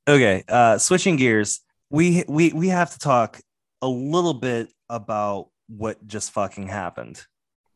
[0.08, 1.60] okay, uh, switching gears,
[1.90, 3.40] we we we have to talk
[3.80, 7.24] a little bit about what just fucking happened.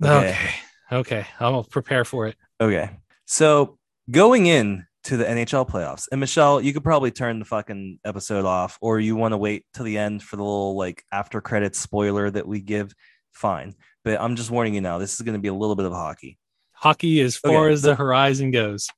[0.05, 0.31] Okay.
[0.31, 0.51] Okay.
[0.93, 1.27] Okay.
[1.41, 2.37] I'll prepare for it.
[2.61, 2.91] Okay,
[3.25, 3.79] so
[4.11, 8.45] going in to the NHL playoffs, and Michelle, you could probably turn the fucking episode
[8.45, 11.79] off, or you want to wait till the end for the little like after credits
[11.79, 12.93] spoiler that we give.
[13.33, 14.99] Fine, but I'm just warning you now.
[14.99, 16.39] This is going to be a little bit of hockey.
[16.73, 18.89] Hockey as far Okay, as the horizon goes.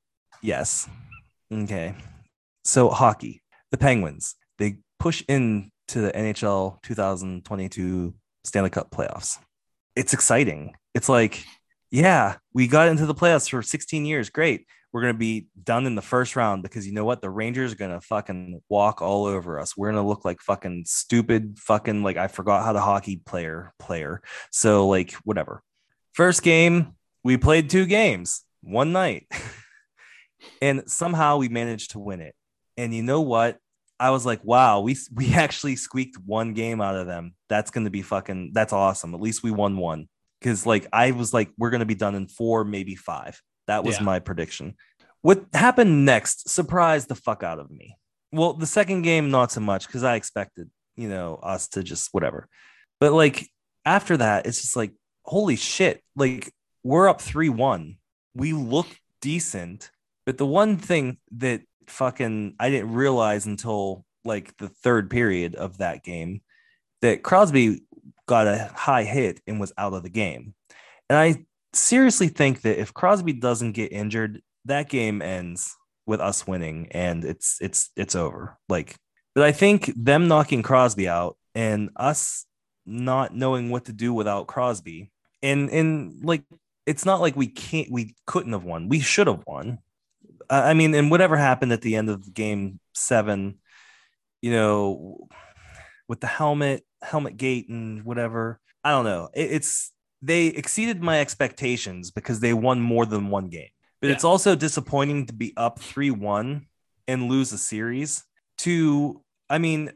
[0.42, 0.88] Yes.
[1.52, 1.94] Okay.
[2.64, 9.38] So hockey, the Penguins, they push into the NHL 2022 Stanley Cup playoffs.
[9.94, 10.74] It's exciting.
[10.94, 11.44] It's like,
[11.90, 14.30] yeah, we got into the playoffs for 16 years.
[14.30, 14.66] Great.
[14.98, 17.22] We're going to be done in the first round because you know what?
[17.22, 19.76] The Rangers are going to fucking walk all over us.
[19.76, 23.72] We're going to look like fucking stupid, fucking like I forgot how to hockey player
[23.78, 24.20] player.
[24.50, 25.62] So, like, whatever.
[26.14, 29.28] First game, we played two games one night.
[30.60, 32.34] and somehow we managed to win it.
[32.76, 33.58] And you know what?
[34.00, 37.34] I was like, wow, we we actually squeaked one game out of them.
[37.48, 39.14] That's gonna be fucking that's awesome.
[39.14, 40.08] At least we won one.
[40.42, 43.40] Cause like I was like, we're gonna be done in four, maybe five.
[43.68, 44.02] That was Yeah.
[44.02, 44.74] my prediction.
[45.22, 47.96] What happened next surprised the fuck out of me.
[48.32, 52.12] Well, the second game, not so much, because I expected, you know, us to just
[52.12, 52.48] whatever.
[52.98, 53.48] But like
[53.84, 54.92] after that, it's just like,
[55.24, 56.52] holy shit, like
[56.82, 57.98] we're up 3-1.
[58.34, 58.88] We look
[59.20, 59.90] decent.
[60.26, 65.78] But the one thing that fucking I didn't realize until like the third period of
[65.78, 66.42] that game
[67.00, 67.82] that Crosby
[68.26, 70.54] got a high hit and was out of the game.
[71.08, 76.46] And I seriously think that if Crosby doesn't get injured, that game ends with us
[76.46, 78.58] winning and it's it's it's over.
[78.68, 78.96] Like
[79.34, 82.46] but I think them knocking Crosby out and us
[82.86, 85.10] not knowing what to do without Crosby
[85.42, 86.44] and and like
[86.86, 88.88] it's not like we can't we couldn't have won.
[88.88, 89.78] We should have won.
[90.50, 93.58] I mean, and whatever happened at the end of game seven,
[94.40, 95.28] you know,
[96.08, 98.58] with the helmet, helmet gate, and whatever.
[98.82, 99.28] I don't know.
[99.34, 99.92] It, it's
[100.22, 103.68] they exceeded my expectations because they won more than one game.
[104.00, 104.14] But Yeah.
[104.14, 106.66] it's also disappointing to be up three one
[107.06, 108.24] and lose a series.
[108.58, 109.92] To, I mean,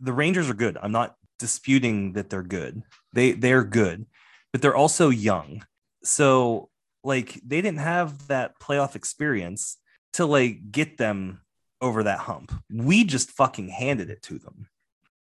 [0.00, 0.78] the Rangers are good.
[0.80, 2.82] I'm not disputing that they're good.
[3.12, 4.06] They they're good,
[4.52, 5.64] but they're also young.
[6.04, 6.70] So
[7.02, 9.76] like they didn't have that playoff experience
[10.14, 11.40] to like get them
[11.80, 12.52] over that hump.
[12.72, 14.68] We just fucking handed it to them.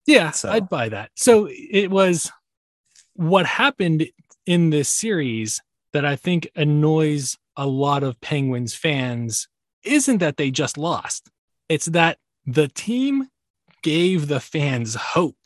[0.06, 1.10] Yeah, So- I'd buy that.
[1.14, 2.30] So it was
[3.14, 4.06] what happened
[4.46, 5.60] in this series
[5.92, 9.48] that I think annoys a lot of Penguins fans
[9.84, 11.30] isn't that they just lost.
[11.68, 13.28] It's that the team
[13.82, 15.36] gave the fans hope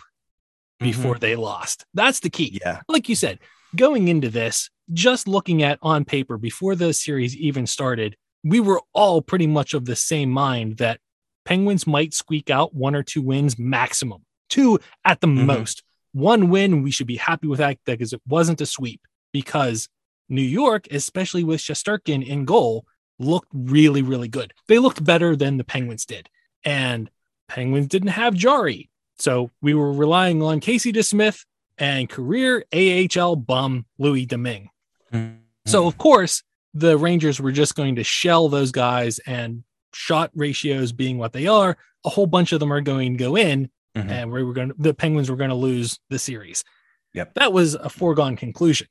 [0.81, 1.85] before they lost.
[1.95, 2.59] That's the key.
[2.65, 2.81] Yeah.
[2.89, 3.39] Like you said,
[3.77, 8.83] going into this, just looking at on paper before the series even started, we were
[8.93, 11.01] all pretty much of the same mind that
[11.45, 15.47] Penguins might squeak out one or two wins maximum, two at the Mhm.
[15.47, 15.83] most.
[16.15, 19.01] One win, we should be happy with that because it wasn't a sweep.
[19.33, 19.89] Because
[20.29, 22.87] New York, especially with Shesterkin in goal,
[23.19, 24.55] looked really, really good.
[24.69, 26.29] They looked better than the Penguins did.
[26.65, 27.11] And
[27.49, 28.91] Penguins didn't have Jarry.
[29.19, 31.45] So we were relying on Casey DeSmith
[31.79, 34.71] and career AHL bum Louis Domingue.
[35.12, 35.37] Mm-hmm.
[35.67, 36.45] So of course,
[36.75, 41.47] the Rangers were just going to shell those guys and shot ratios being what they
[41.49, 44.11] are, a whole bunch of them are going to go in Mhm.
[44.11, 46.65] and we were going to, the Penguins were going to lose the series.
[47.13, 47.35] Yep.
[47.35, 48.89] That was a foregone conclusion.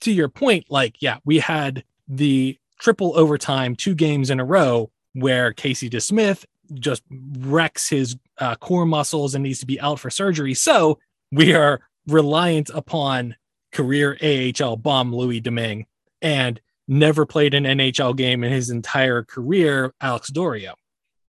[0.00, 4.90] To your point, like, yeah, we had the triple overtime two games in a row
[5.12, 7.02] where Casey DeSmith just
[7.38, 10.54] wrecks his uh, core muscles and needs to be out for surgery.
[10.54, 10.98] So
[11.30, 13.36] we are reliant upon
[13.72, 15.86] career AHL bomb Louis Domingue
[16.20, 20.74] and never played an NHL game in his entire career, Alex D'Orio.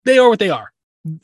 [0.06, 0.73] They are what they are.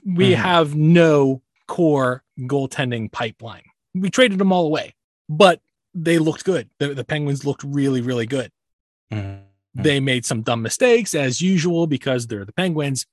[0.05, 0.35] We Mhm.
[0.35, 3.63] have no core goaltending pipeline.
[3.93, 4.95] We traded them all away,
[5.29, 5.61] but
[5.93, 6.69] they looked good.
[6.79, 8.51] The, the Penguins looked really, really good.
[9.11, 9.43] Mhm.
[9.75, 13.05] They made some dumb mistakes as usual because they're the Penguins,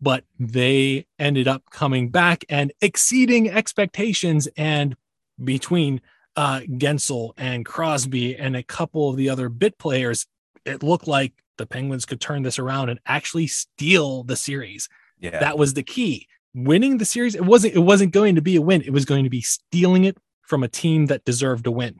[0.00, 4.48] but they ended up coming back and exceeding expectations.
[4.56, 4.96] And
[5.42, 6.00] between
[6.36, 10.26] uh, Guentzel and Crosby and a couple of the other bit players,
[10.64, 14.88] it looked like the Penguins could turn this around and actually steal the series.
[15.20, 15.38] Yeah.
[15.40, 16.26] That was the key.
[16.54, 18.82] Winning the series, it wasn't it wasn't going to be a win.
[18.82, 21.96] It was going to be stealing it from a team that deserved to win.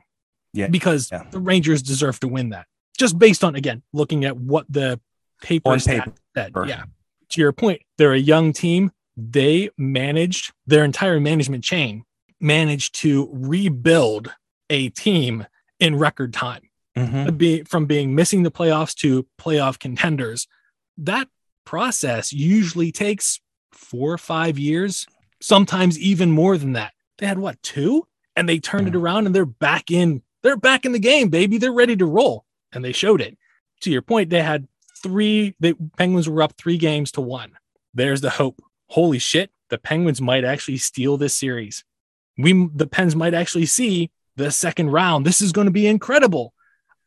[0.53, 0.67] Yeah.
[0.67, 1.23] Because Yeah.
[1.31, 2.65] the Rangers deserve to win that.
[2.97, 4.99] Just based on again, looking at what the
[5.41, 6.13] paper On paper.
[6.35, 6.51] said.
[6.67, 6.83] Yeah.
[7.29, 8.91] To your point, they're a young team.
[9.15, 12.03] They managed their entire management chain
[12.41, 14.33] managed to rebuild
[14.69, 15.45] a team
[15.79, 17.37] in record time Mhm.
[17.37, 20.47] be, from being missing the playoffs to playoff contenders.
[20.97, 21.27] That
[21.69, 23.39] process usually takes
[23.71, 25.05] four or five years,
[25.39, 26.93] sometimes even more than that.
[27.19, 30.23] They had what two, and they turned it around, and they're back in.
[30.41, 31.59] They're back in the game, baby.
[31.59, 32.43] They're ready to roll,
[32.73, 33.37] and they showed it.
[33.81, 34.67] To your point, they had
[35.03, 35.53] three.
[35.59, 37.51] The Penguins were up three games to one.
[37.93, 38.63] There's the hope.
[38.87, 39.51] Holy shit!
[39.69, 41.83] The Penguins might actually steal this series.
[42.35, 45.23] We, the Pens, might actually see the second round.
[45.23, 46.51] This is going to be incredible.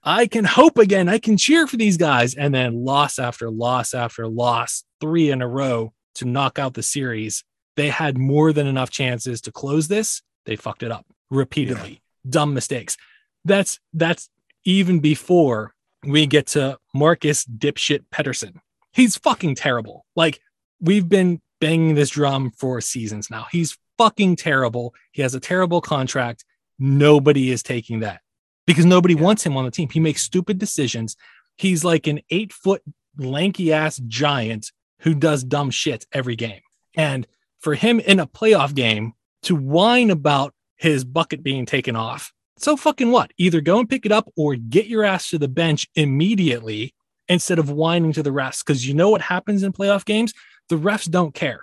[0.04, 1.08] I can hope again.
[1.08, 2.34] I can cheer for these guys.
[2.34, 6.82] And then loss after loss after loss, three in a row to knock out the
[6.82, 7.44] series.
[7.76, 10.22] They had more than enough chances to close this.
[10.44, 12.02] They fucked it up repeatedly.
[12.28, 12.96] Dumb mistakes.
[13.44, 14.28] That's that's
[14.64, 15.74] even before
[16.04, 18.60] we get to Marcus dipshit Pedersen.
[18.92, 20.04] He's fucking terrible.
[20.16, 20.40] Like
[20.80, 23.46] we've been banging this drum for seasons now.
[23.50, 24.94] He's fucking terrible.
[25.12, 26.44] He has a terrible contract.
[26.78, 28.20] Nobody is taking that
[28.66, 29.22] because nobody Yeah.
[29.22, 29.88] wants him on the team.
[29.88, 31.16] He makes stupid decisions.
[31.56, 32.82] He's like an eight foot
[33.18, 36.60] lanky ass giant who does dumb shit every game.
[36.94, 37.26] And
[37.60, 42.76] for him in a playoff game to whine about his bucket being taken off, so
[42.76, 43.32] fucking what?
[43.38, 46.94] Either go and pick it up or get your ass to the bench immediately
[47.28, 48.64] instead of whining to the refs.
[48.64, 50.32] Because you know what happens in playoff games?
[50.68, 51.62] The refs don't care.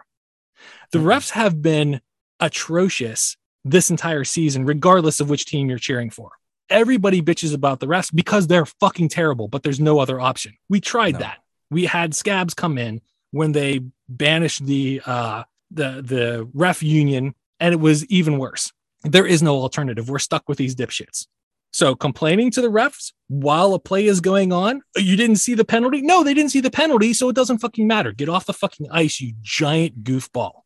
[0.92, 1.04] The Mhm.
[1.06, 2.02] refs have been
[2.40, 6.32] atrocious this entire season, regardless of which team you're cheering for.
[6.70, 10.54] Everybody bitches about the refs because they're fucking terrible, but there's no other option.
[10.70, 11.20] We tried No.
[11.20, 11.38] that.
[11.72, 13.02] We had scabs come in
[13.32, 18.72] when they banished the uh the the ref union, and it was even worse.
[19.04, 20.10] There is no alternative.
[20.10, 21.28] We're stuck with these dipshits.
[21.72, 25.64] So complaining to the refs while a play is going on, you didn't see the
[25.64, 26.02] penalty?
[26.02, 28.12] No, they didn't see the penalty, so it doesn't fucking matter.
[28.12, 30.62] Get off the fucking ice, you giant goofball.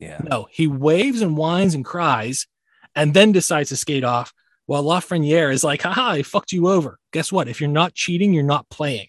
[0.00, 0.20] Yeah.
[0.24, 2.48] No, he waves and whines and cries
[2.96, 4.32] and then decides to skate off
[4.68, 6.98] while Lafreniere is like, haha, I fucked you over.
[7.14, 7.48] Guess what?
[7.48, 9.08] If you're not cheating, you're not playing.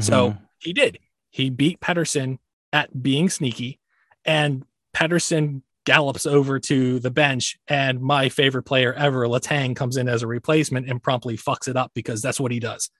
[0.00, 0.38] So Mhm.
[0.58, 0.98] he did.
[1.30, 2.38] He beat Pettersson
[2.72, 3.78] at being sneaky,
[4.24, 7.58] and Pettersson gallops over to the bench.
[7.68, 11.76] And my favorite player ever, Letang, comes in as a replacement and promptly fucks it
[11.76, 12.90] up because that's what he does.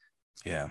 [0.44, 0.68] yeah.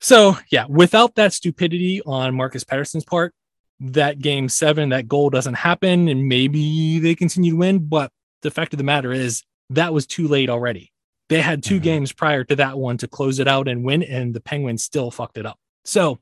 [0.00, 3.32] So, yeah, without that stupidity on Marcus Pettersson's part,
[3.78, 7.78] that game seven, that goal doesn't happen, and maybe they continue to win.
[7.86, 8.10] But
[8.42, 9.44] the fact of the matter is,
[9.74, 10.92] that was too late already.
[11.28, 11.82] They had 2 Mhm.
[11.82, 15.10] games prior to that one to close it out and win, and the Penguins still
[15.10, 15.58] fucked it up.
[15.84, 16.18] So,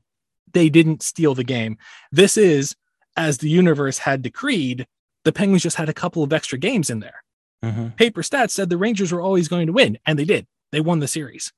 [0.53, 1.77] they didn't steal the game.
[2.11, 2.75] This is,
[3.15, 4.85] as the universe had decreed,
[5.23, 7.23] the Penguins just had a couple of extra games in there.
[7.63, 7.89] Mm-hmm.
[7.89, 10.47] Paper stats said the Rangers were always going to win, and they did.
[10.71, 11.53] They won the series.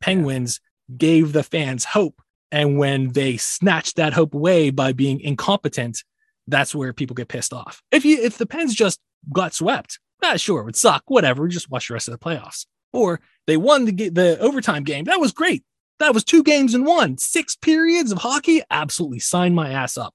[0.00, 0.60] Penguins
[0.96, 2.20] gave the fans hope.
[2.52, 6.04] And when they snatched that hope away by being incompetent,
[6.46, 7.82] that's where people get pissed off.
[7.90, 9.00] If you if the Pens just
[9.32, 9.98] got swept,
[10.32, 11.04] ah, sure, it would suck.
[11.06, 12.66] Whatever, just watch the rest of the playoffs.
[12.92, 15.04] Or they won the the overtime game.
[15.04, 15.64] That was great.
[15.98, 18.62] That was two games in one, six periods of hockey.
[18.70, 20.14] Absolutely sign my ass up.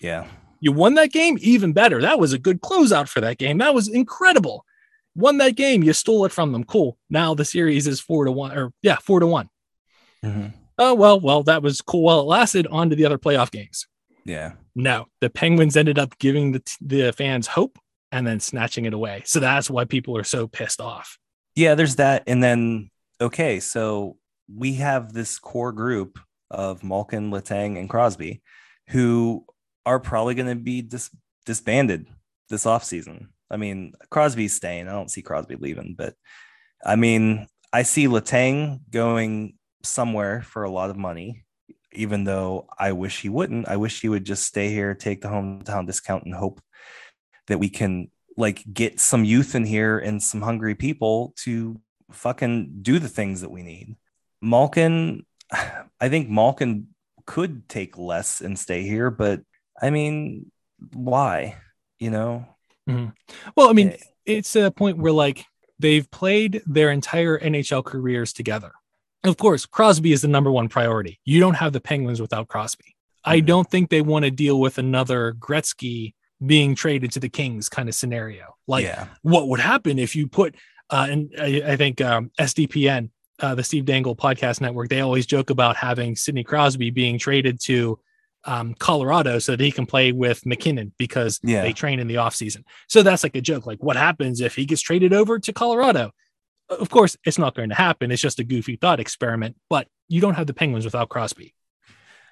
[0.00, 0.26] Yeah.
[0.60, 2.00] You won that game, even better.
[2.00, 3.58] That was a good closeout for that game.
[3.58, 4.64] That was incredible.
[5.14, 6.64] Won that game, you stole it from them.
[6.64, 6.96] Cool.
[7.08, 9.48] Now the series is four to one, or yeah, four to one.
[10.24, 10.48] Mm-hmm.
[10.78, 12.66] Oh well, well that was cool while it lasted.
[12.66, 13.86] On to the other playoff games.
[14.24, 14.52] Yeah.
[14.74, 17.78] No, the Penguins ended up giving the the fans hope
[18.12, 19.22] and then snatching it away.
[19.24, 21.18] So that's why people are so pissed off.
[21.54, 22.24] Yeah, there's that.
[22.26, 22.90] And then,
[23.20, 24.16] okay, so
[24.52, 26.18] we have this core group
[26.50, 28.42] of Malkin, Letang, and Crosby
[28.88, 29.44] who
[29.86, 31.14] are probably going to be dis-
[31.46, 32.06] disbanded
[32.48, 33.28] this offseason.
[33.50, 34.88] I mean, Crosby's staying.
[34.88, 36.14] I don't see Crosby leaving, but
[36.84, 41.44] I mean, I see Letang going somewhere for a lot of money,
[41.92, 43.68] even though I wish he wouldn't.
[43.68, 46.60] I wish he would just stay here, take the hometown discount, and hope
[47.50, 51.78] that we can like get some youth in here and some hungry people to
[52.12, 53.96] fucking do the things that we need.
[54.40, 55.26] Malkin,
[56.00, 56.88] I think Malkin
[57.26, 59.42] could take less and stay here, but
[59.80, 60.50] I mean,
[60.94, 61.56] why?
[61.98, 62.46] You know?
[62.88, 63.10] Mm-hmm.
[63.56, 63.96] Well, I mean, Eh.
[64.26, 65.44] it's a point where like
[65.78, 68.72] they've played their entire NHL careers together.
[69.24, 71.20] Of course, Crosby is the number one priority.
[71.24, 72.96] You don't have the Penguins without Crosby.
[73.24, 73.46] I Mhm.
[73.46, 76.14] don't think they want to deal with another Gretzky
[76.44, 78.56] being traded to the Kings kind of scenario.
[78.66, 80.54] Like, yeah, what would happen if you put
[80.90, 85.24] uh, and I, I think um, SDPN, uh, the Steve Dangle podcast network, they always
[85.24, 87.98] joke about having Sidney Crosby being traded to
[88.44, 91.62] um, Colorado so that he can play with MacKinnon because Yeah.
[91.62, 92.64] they train in the offseason.
[92.88, 93.66] So that's like a joke.
[93.66, 96.10] Like, what happens if he gets traded over to Colorado?
[96.68, 98.10] Of course, it's not going to happen.
[98.10, 101.54] It's just a goofy thought experiment, but you don't have the Penguins without Crosby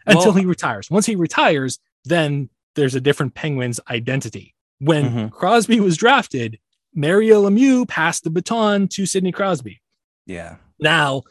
[0.06, 0.90] until Well- he retires.
[0.90, 2.48] Once he retires, then
[2.78, 4.54] there's a different Penguins identity.
[4.78, 5.30] When Mhm.
[5.32, 6.58] Crosby was drafted,
[6.94, 9.80] Mario Lemieux passed the baton to Sidney Crosby.
[10.26, 11.22] yeah, Now,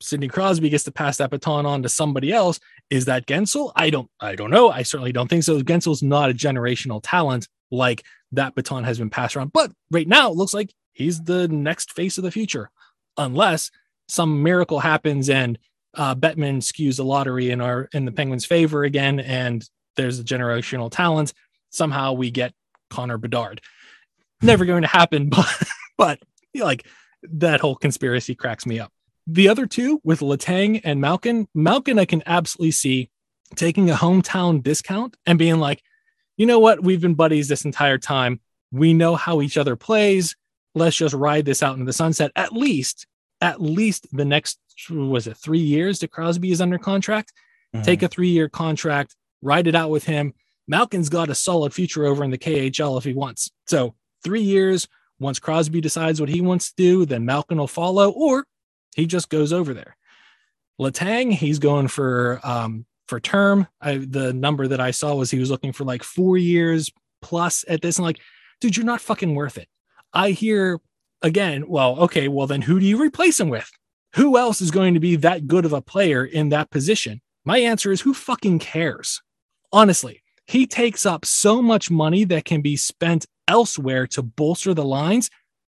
[0.00, 2.58] Sidney Crosby gets to pass that baton on to somebody else.
[2.90, 3.72] Is that Guentzel?
[3.76, 4.70] I don't I don't know.
[4.70, 5.60] I certainly don't think so.
[5.62, 9.52] Guentzel's not a generational talent like that baton has been passed around.
[9.52, 12.70] But right now it looks like he's the next face of the future.
[13.16, 13.70] Unless
[14.08, 15.58] some miracle happens and
[15.94, 20.24] uh Bettman skews the lottery in our in the Penguins' favor again, and there's a
[20.24, 21.32] generational talent.
[21.70, 22.52] Somehow we get
[22.90, 23.60] Connor Bedard.
[24.42, 25.62] Never going to happen, but
[25.96, 26.18] but
[26.54, 26.86] like
[27.22, 28.92] that whole conspiracy cracks me up.
[29.26, 33.10] The other two with Letang and Malkin, Malkin, I can absolutely see
[33.54, 35.82] taking a hometown discount and being like,
[36.36, 36.82] you know what?
[36.82, 38.40] We've been buddies this entire time.
[38.72, 40.34] We know how each other plays.
[40.74, 42.32] Let's just ride this out into the sunset.
[42.34, 43.06] At least,
[43.40, 44.58] at least the next
[44.90, 47.32] was it three years that Crosby is under contract.
[47.74, 47.84] Mhm.
[47.84, 50.32] Take a three year contract, ride it out with him.
[50.68, 53.50] Malkin's got a solid future over in the KHL if he wants.
[53.66, 54.88] So three years.
[55.18, 58.44] Once Crosby decides what he wants to do, then Malkin will follow, or
[58.96, 59.96] he just goes over there.
[60.80, 63.68] Letang, he's going for um for term.
[63.80, 66.90] I, the number that I saw was he was looking for like four years
[67.20, 67.98] plus at this.
[67.98, 68.18] And like,
[68.60, 69.68] dude, you're not fucking worth it.
[70.12, 70.80] I hear
[71.20, 73.70] again, well, okay, well then who do you replace him with?
[74.16, 77.20] Who else is going to be that good of a player in that position?
[77.44, 79.22] My answer is who fucking cares?
[79.72, 84.84] Honestly, he takes up so much money that can be spent elsewhere to bolster the
[84.84, 85.30] lines.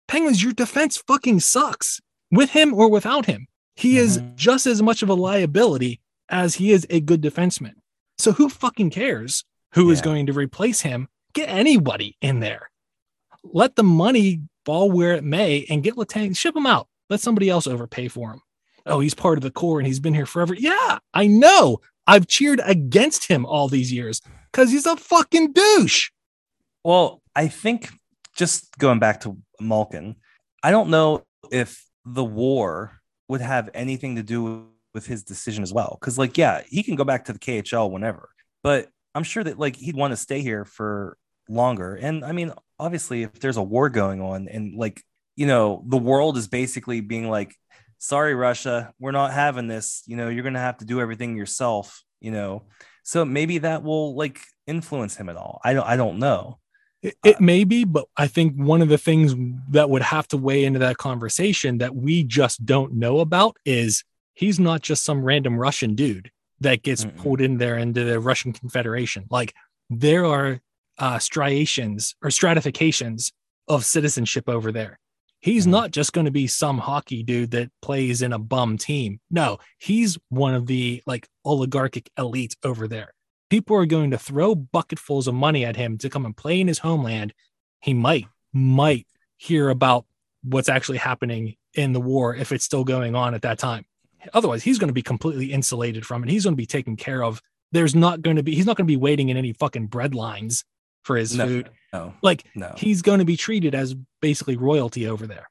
[0.08, 3.48] Penguins, your defense fucking sucks with him or without him.
[3.76, 4.36] He is Mhm.
[4.36, 7.74] just as much of a liability as he is a good defenseman.
[8.18, 10.06] So who fucking cares who is Yeah.
[10.06, 11.08] going to replace him?
[11.34, 12.70] Get anybody in there.
[13.44, 16.88] Let the money fall where it may and get Letang, ship him out.
[17.10, 18.41] Let somebody else overpay for him.
[18.86, 20.54] Oh, he's part of the core and he's been here forever.
[20.54, 21.80] Yeah, I know.
[22.06, 26.12] I've cheered against him all these years because he's a fucking douche.
[26.84, 27.89] Well, I think
[28.36, 30.16] just going back to Malkin,
[30.62, 32.99] I don't know if the war
[33.30, 35.97] would have anything to do with his decision as well.
[35.99, 38.30] Because, like, yeah, he can go back to the KHL whenever,
[38.64, 41.95] but I'm sure that like he'd want to stay here for longer.
[41.95, 45.01] And I mean, obviously, if there's a war going on, and like
[45.36, 47.56] you know, the world is basically being like,
[48.04, 52.04] "Sorry, Russia, we're not having this." You know, you're gonna have to do everything yourself.
[52.22, 52.64] You know,
[53.04, 55.60] so maybe that will like influence him at all.
[55.64, 55.88] I don't.
[55.88, 56.60] I don't know.
[57.01, 59.36] It, it may be, but I think one of the things
[59.72, 64.04] that would have to weigh into that conversation that we just don't know about is
[64.34, 66.32] he's not just some random Russian dude.
[66.62, 67.18] that gets Mm-mm.
[67.18, 69.26] pulled in there into the Russian Confederation.
[69.30, 69.54] Like
[69.89, 70.62] there are
[70.97, 73.32] uh, striations or stratifications
[73.68, 74.99] of citizenship over there.
[75.44, 75.72] He's Mhm.
[75.72, 79.20] not just going to be some hockey dude that plays in a bum team.
[79.30, 83.14] No, he's one of the like oligarchic elite over there.
[83.50, 86.70] People are going to throw bucketfuls of money at him to come and play in
[86.70, 87.34] his homeland.
[87.82, 90.06] He might, might hear about
[90.44, 93.84] what's actually happening in the war if it's still going on at that time.
[94.34, 96.30] Otherwise, he's going to be completely insulated from it.
[96.30, 97.41] He's going to be taken care of.
[97.74, 100.16] There's not going to be, he's not going to be waiting in any fucking bread
[100.16, 100.64] lines
[101.04, 101.45] for his No.
[101.47, 101.70] food.
[101.91, 102.74] No, Like no.
[102.78, 105.49] he's going to be treated as basically royalty over there.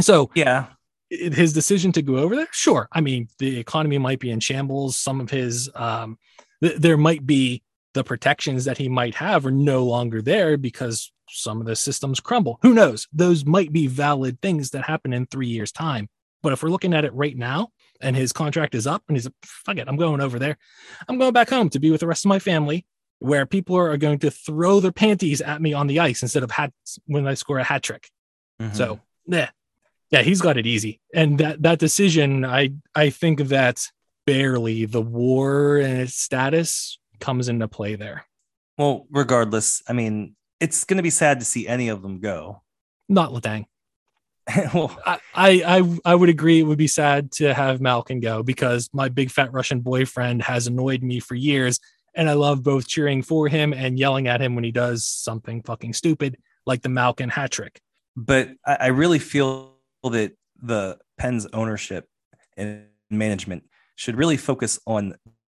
[0.00, 0.66] So Yeah.
[1.10, 2.88] his decision to go over there, sure.
[2.92, 4.96] I mean, the economy might be in shambles.
[4.96, 6.18] Some of his, um,
[6.62, 7.62] th- there might be
[7.94, 12.20] the protections that he might have are no longer there because some of the systems
[12.20, 12.58] crumble.
[12.62, 13.06] Who knows?
[13.12, 16.08] Those might be valid things that happen in three years' time.
[16.42, 19.24] But if we're looking at it right now and his contract is up and he's
[19.24, 20.58] like, fuck it, I'm going over there.
[21.08, 22.84] I'm going back home to be with the rest of my family
[23.18, 26.50] where people are going to throw their panties at me on the ice instead of
[26.50, 28.10] hats when I score a hat trick.
[28.60, 28.74] Mhm.
[28.76, 29.50] So, yeah,
[30.10, 31.00] yeah, he's got it easy.
[31.14, 33.90] And that that decision, I I think that
[34.26, 38.26] barely the war and its status comes into play there.
[38.78, 42.62] well, regardless, I mean, it's going to be sad to see any of them go.
[43.08, 43.66] Not Letang.
[44.74, 46.60] well, I, I I I would agree.
[46.60, 50.66] It would be sad to have Malkin go because my big fat Russian boyfriend has
[50.66, 51.80] annoyed me for years,
[52.16, 55.62] and I love both cheering for him and yelling at him when he does something
[55.62, 57.80] fucking stupid like the Malkin hat trick.
[58.16, 62.08] but I, really feel that the Penn's ownership
[62.56, 63.64] and management
[63.94, 65.14] should really focus on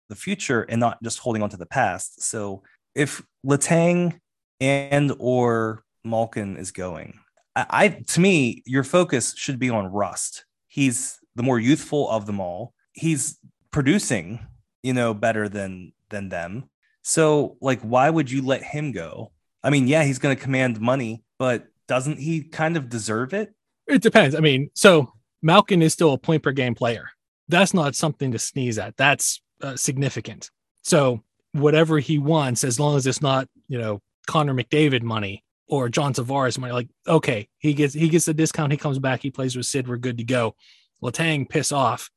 [0.10, 2.22] the future and not just holding on to the past.
[2.22, 2.64] So
[2.96, 4.20] if Letang
[4.60, 7.20] and or Malkin is going,
[7.56, 10.46] I, I to me, your focus should be on Rust.
[10.68, 12.74] He's the more youthful of them all.
[12.92, 13.40] He's
[13.72, 14.46] producing,
[14.84, 16.70] you know, better than than them.
[17.02, 19.32] So like why would you let him go?
[19.64, 23.54] I mean, yeah, he's going to command money, but doesn't he kind of deserve it?
[23.88, 24.36] It depends.
[24.36, 25.12] I mean, so
[25.42, 27.10] Malkin is still a point per game player.
[27.48, 28.96] That's not something to sneeze at.
[28.96, 30.52] That's uh, significant.
[30.84, 31.24] So
[31.54, 36.14] whatever he wants, as long as it's not, you know, Connor McDavid money or John
[36.14, 38.72] Tavares money, like okay, he gets he gets a discount.
[38.72, 39.22] He comes back.
[39.22, 39.88] He plays with Sid.
[39.88, 40.56] We're good to go.
[41.02, 42.10] Letang, piss off.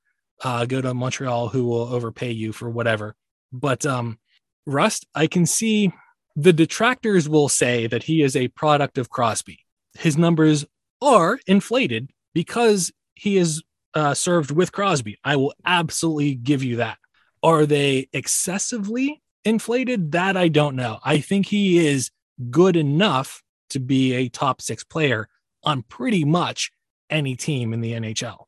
[0.43, 3.14] Uh, go to Montreal, who will overpay you for whatever.
[3.53, 4.18] But um,
[4.66, 5.93] Rust, I can see
[6.34, 9.61] the detractors will say that he is a product of Crosby.
[9.99, 10.64] His numbers
[11.01, 13.62] are inflated because he is
[13.95, 15.18] uh, served with Crosby.
[15.22, 16.99] I will absolutely give you that.
[17.43, 20.12] Are they excessively inflated?
[20.12, 20.99] That I don't know.
[21.05, 22.11] I think he is
[22.51, 25.28] good enough to be a top six player
[25.62, 26.70] on pretty much
[27.11, 28.45] any team in the NHL.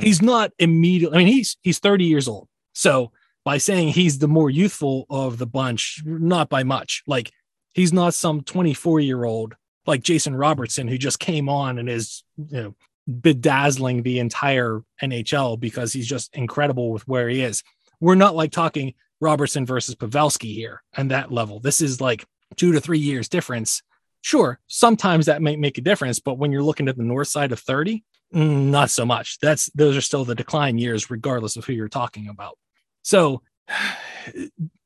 [0.00, 1.16] He's not immediately.
[1.16, 2.48] I mean, he's he's 30 years old.
[2.72, 3.12] So
[3.44, 7.02] by saying he's the more youthful of the bunch, not by much.
[7.06, 7.30] Like
[7.74, 9.54] he's not some 24 year old
[9.86, 12.74] like Jason Robertson who just came on and is you know
[13.08, 17.62] bedazzling the entire NHL because he's just incredible with where he is.
[18.00, 21.60] We're not like talking Robertson versus Pavelski here and that level.
[21.60, 23.82] This is like two to three years difference.
[24.22, 27.52] Sure, sometimes that might make a difference, but when you're looking at the north side
[27.52, 28.02] of 30, mm,
[28.32, 29.38] not so much.
[29.40, 32.58] That's those are still the decline years, regardless of who you're talking about.
[33.02, 33.42] So,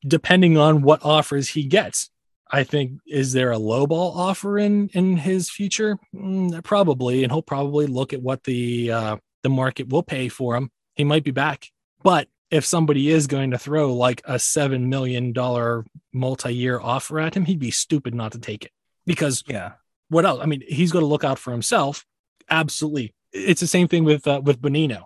[0.07, 2.09] depending on what offers he gets,
[2.49, 5.97] I think is there a lowball offer in in his future?
[6.13, 10.55] Mm, probably, and he'll probably look at what the uh, the market will pay for
[10.55, 10.69] him.
[10.95, 11.67] He might be back,
[12.03, 17.19] but if somebody is going to throw like a seven million dollar multi year offer
[17.19, 18.71] at him, he'd be stupid not to take it
[19.05, 19.73] because Yeah.
[20.09, 20.41] what else?
[20.43, 22.05] I mean, he's going to look out for himself.
[22.49, 25.03] Absolutely, it's the same thing with uh, with Bonino.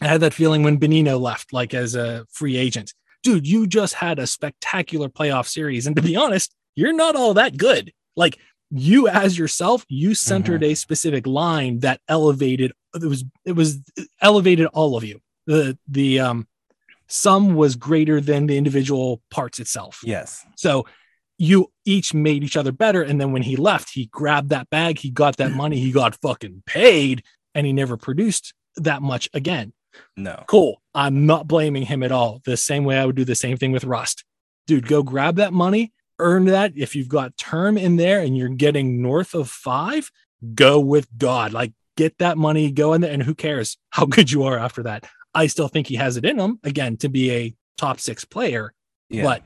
[0.00, 2.92] I had that feeling when Bonino left, like as a free agent.
[3.22, 7.34] Dude, you just had a spectacular playoff series, and to be honest, you're not all
[7.34, 7.92] that good.
[8.16, 8.38] Like
[8.70, 12.72] you as yourself, you centered a specific line that elevated.
[12.94, 13.80] It was it was
[14.20, 15.20] elevated all of you.
[15.46, 16.48] The the um
[17.06, 20.00] sum was greater than the individual parts itself.
[20.02, 20.44] Yes.
[20.56, 20.86] So
[21.38, 23.02] you each made each other better.
[23.02, 26.14] And then when he left, he grabbed that bag, he got that money, he got
[26.16, 27.22] fucking paid,
[27.54, 29.72] and he never produced that much again.
[30.16, 30.44] No.
[30.46, 30.80] Cool.
[30.94, 32.40] I'm not blaming him at all.
[32.44, 34.24] The same way I would do the same thing with Rust.
[34.66, 36.72] Dude, go grab that money, earn that.
[36.76, 40.10] If you've got term in there and you're getting north of five,
[40.54, 41.52] go with God.
[41.52, 44.82] Like get that money, go in there, and who cares how good you are after
[44.84, 45.06] that?
[45.34, 48.72] I still think he has it in him again to be a top six player,
[49.10, 49.24] Yeah.
[49.24, 49.42] but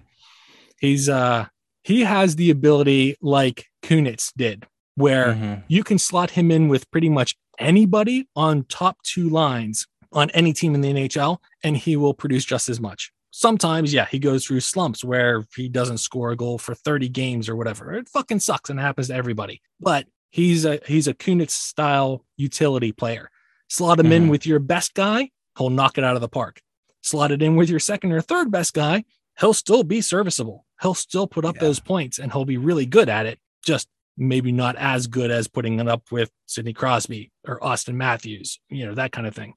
[0.80, 1.46] he's uh
[1.82, 5.62] he has the ability like Kunitz did, where Mhm.
[5.68, 10.52] you can slot him in with pretty much anybody on top two lines on any
[10.52, 13.12] team in the NHL, and he will produce just as much.
[13.32, 17.50] sometimes, yeah, he goes through slumps where he doesn't score a goal for 30 games
[17.50, 17.92] or whatever.
[17.92, 19.60] It fucking sucks and happens to everybody.
[19.78, 23.30] But he's a he's a Kunitz style utility player.
[23.68, 24.30] Slot him in Mhm.
[24.30, 26.62] with your best guy, he'll knock it out of the park.
[27.02, 29.04] Slot it in with your second or third best guy,
[29.38, 30.64] he'll still be serviceable.
[30.80, 31.62] He'll still put up Yeah.
[31.62, 33.38] those points and he'll be really good at it.
[33.62, 33.86] Just
[34.16, 38.86] maybe not as good as putting it up with Sidney Crosby or Austin Matthews, you
[38.86, 39.54] know, that kind of thing.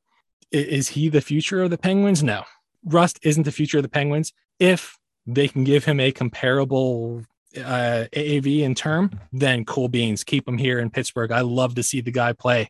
[0.51, 2.23] Is he the future of the Penguins?
[2.23, 2.43] No.
[2.83, 4.33] Rust isn't the future of the Penguins.
[4.57, 7.23] If they can give him a comparable
[7.57, 10.23] uh, AAV in term, then cool beans.
[10.23, 11.31] Keep him here in Pittsburgh.
[11.31, 12.69] I love to see the guy play.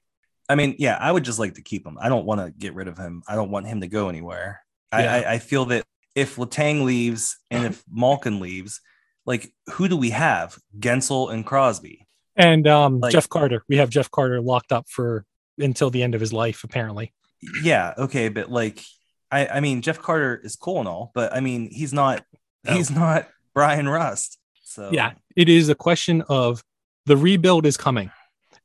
[0.50, 1.98] I mean, yeah, I would just like to keep him.
[2.02, 3.24] I don't want to get rid of him.
[3.28, 4.62] I don't want him to go anywhere.
[4.92, 5.24] Yeah.
[5.28, 5.86] I, I feel that
[6.16, 8.82] if Letang leaves and if Malkin leaves,
[9.30, 10.58] like who do we have?
[10.80, 12.06] Guentzel and Crosby.
[12.36, 15.24] And um, Like- Jeff Carter, we have Jeff Carter locked up for
[15.58, 17.14] until the end of his life, apparently.
[17.64, 18.84] Yeah, okay, but like
[19.32, 22.26] I, I mean Jeff Carter is cool and all, but I mean he's not
[22.66, 22.74] No.
[22.74, 24.38] he's not Bryan Rust.
[24.64, 26.64] So Yeah, it is a question of
[27.06, 28.12] the rebuild is coming.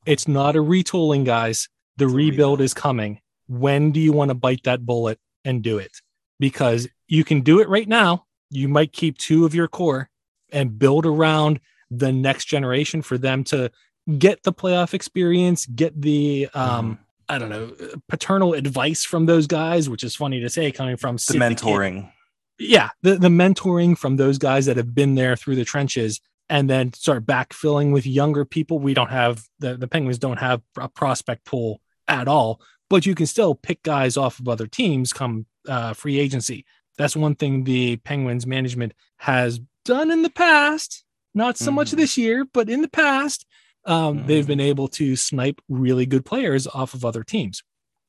[0.05, 1.67] It's not a retooling, guys.
[1.97, 2.61] The rebuild rebuild.
[2.61, 3.19] is coming.
[3.47, 5.91] When do you want to bite that bullet and do it?
[6.39, 8.25] Because you can do it right now.
[8.49, 10.09] You might keep two of your core
[10.55, 11.59] and build around
[11.91, 13.71] the next generation for them to
[14.17, 16.97] get the playoff experience, get the um,
[17.29, 17.71] I don't know,
[18.09, 22.11] paternal advice from those guys, which is funny to say coming from the Sid mentoring.
[22.57, 26.69] yeah the, the mentoring from those guys that have been there through the trenches and
[26.69, 28.79] then start backfilling with younger people.
[28.79, 33.15] We don't have the, the penguins don't have a prospect pool at all but you
[33.15, 36.65] can still pick guys off of other teams come uh, free agency.
[36.97, 41.97] That's one thing the penguins management has done in the past not so much Mhm.
[41.97, 43.45] this year but in the past
[43.85, 44.47] um, they've Mhm.
[44.47, 47.63] been able to snipe really good players off of other teams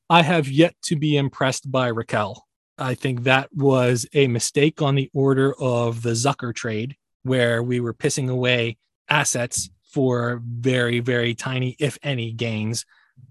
[0.09, 2.41] i have yet to be impressed by Rakell
[2.79, 7.79] I think that was a mistake on the order of the Zucker trade, where we
[7.79, 8.77] were pissing away
[9.09, 12.85] assets for very, very tiny, if any, gains.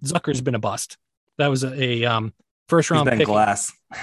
[0.04, 0.98] Zucker's been a bust.
[1.38, 2.34] That was a, a um,
[2.68, 3.24] first round pick.
[3.26, 3.72] glass.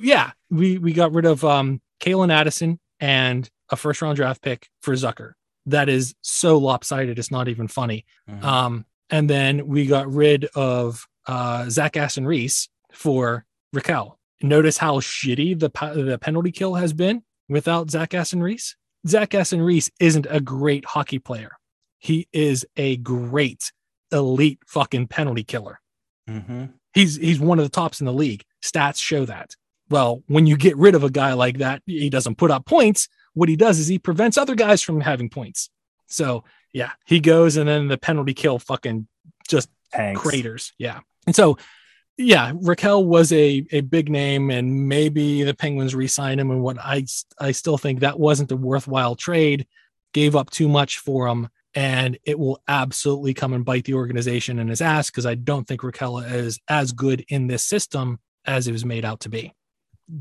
[0.00, 4.68] Yeah, we we got rid of um, Calen Addison and a first round draft pick
[4.82, 5.32] for Zucker.
[5.66, 7.18] That is so lopsided.
[7.18, 8.04] It's not even funny.
[8.30, 8.42] Mhm.
[8.44, 13.44] Um, and then we got rid of uh, Zach Aston Reese for
[13.74, 14.16] Rakell.
[14.42, 15.70] Notice how shitty the
[16.04, 18.76] the penalty kill has been without Zach Aston Reese.
[19.06, 21.52] Zach Aston Reese isn't a great hockey player.
[21.98, 23.72] He is a great
[24.10, 25.80] elite fucking penalty killer.
[26.28, 26.72] Mhm.
[26.92, 28.42] He's he's one of the tops in the league.
[28.62, 29.54] Stats show that.
[29.88, 33.08] Well, when you get rid of a guy like that, he doesn't put up points.
[33.34, 35.70] What he does is he prevents other guys from having points.
[36.06, 39.06] So yeah, he goes and then the penalty kill fucking
[39.48, 40.20] just Tanks.
[40.20, 40.72] craters.
[40.78, 41.00] Yeah.
[41.26, 41.58] And so,
[42.16, 46.50] yeah, Rakell was a, a big name, and maybe the Penguins re signed him.
[46.50, 47.06] And what I,
[47.38, 49.66] I still think that wasn't a worthwhile trade,
[50.12, 51.48] gave up too much for him.
[51.74, 55.66] And it will absolutely come and bite the organization in his ass because I don't
[55.66, 59.54] think Rakell is as good in this system as it was made out to be.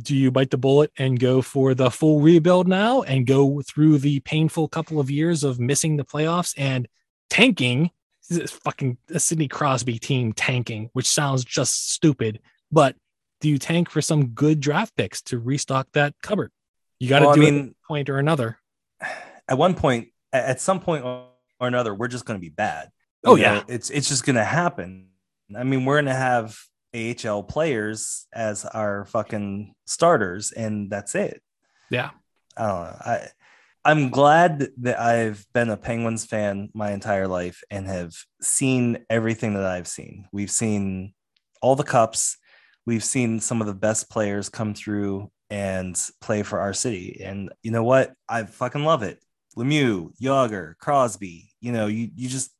[0.01, 3.97] Do you bite the bullet and go for the full rebuild now and go through
[3.99, 6.87] the painful couple of years of missing the playoffs and
[7.29, 7.91] tanking
[8.29, 12.39] this fucking a Sidney Crosby team tanking, which sounds just stupid.
[12.71, 12.95] But
[13.41, 16.51] do you tank for some good draft picks to restock that cupboard?
[16.99, 18.59] You got to Well, I do it at mean, one point or another.
[19.47, 21.27] at one point, at some point or
[21.59, 22.89] another, we're just going to be bad.
[23.23, 23.63] Oh, You know, yeah.
[23.67, 25.07] it's it's just going to happen.
[25.55, 26.57] I mean, we're going to have
[26.95, 31.41] AHL players as our fucking starters, and that's it.
[31.89, 32.11] Yeah.
[32.57, 32.97] I don't know.
[33.05, 33.27] I
[33.83, 39.55] I'm glad that I've been a Penguins fan my entire life and have seen everything
[39.55, 40.27] that I've seen.
[40.31, 41.13] We've seen
[41.61, 42.37] all the cups.
[42.85, 47.21] We've seen some of the best players come through and play for our city.
[47.23, 48.13] And you know what?
[48.29, 49.19] I fucking love it.
[49.57, 52.51] Lemieux, Jagr, Crosby, you know, you you just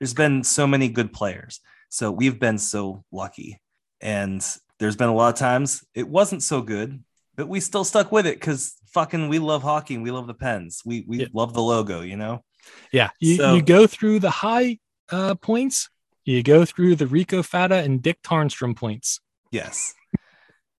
[0.00, 1.60] there's been so many good players.
[1.88, 3.60] So we've been so lucky.
[4.00, 4.44] And
[4.78, 7.02] there's been a lot of times it wasn't so good,
[7.36, 10.34] but we still stuck with it because fucking we love hockey and we love the
[10.34, 10.82] pens.
[10.84, 11.26] We we Yeah.
[11.32, 12.44] love the logo, you know.
[12.92, 13.10] Yeah.
[13.20, 14.78] You, So- you go through the high
[15.10, 15.88] uh, points,
[16.24, 19.20] you go through the Rico Fata and Dick Tarnstrom points.
[19.50, 19.94] Yes.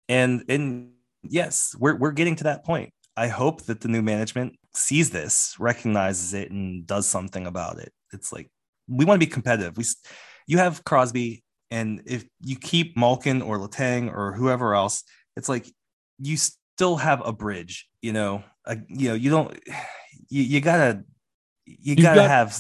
[0.09, 2.93] And and yes, we're we're getting to that point.
[3.17, 7.93] I hope that the new management sees this, recognizes it, and does something about it.
[8.13, 8.49] It's like
[8.89, 9.77] we want to be competitive.
[9.77, 9.85] We
[10.47, 15.05] you have Crosby, and if you keep Malkin or Letang or whoever else,
[15.37, 15.67] it's like
[16.19, 17.87] you still have a bridge.
[18.03, 18.43] You know,
[18.89, 19.59] you know, you don't.
[20.31, 21.05] You, you gotta
[21.65, 22.59] you You've gotta got- have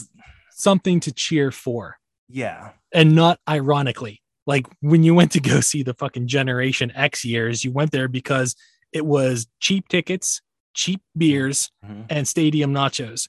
[0.52, 1.98] Something to cheer for.
[2.28, 4.22] yeah and not ironically.
[4.46, 8.08] Like when you went to go see the fucking Generation X years, you went there
[8.08, 8.54] because
[8.92, 10.40] It was cheap tickets,
[10.72, 12.06] cheap beers, Mhm.
[12.08, 13.28] and stadium nachos.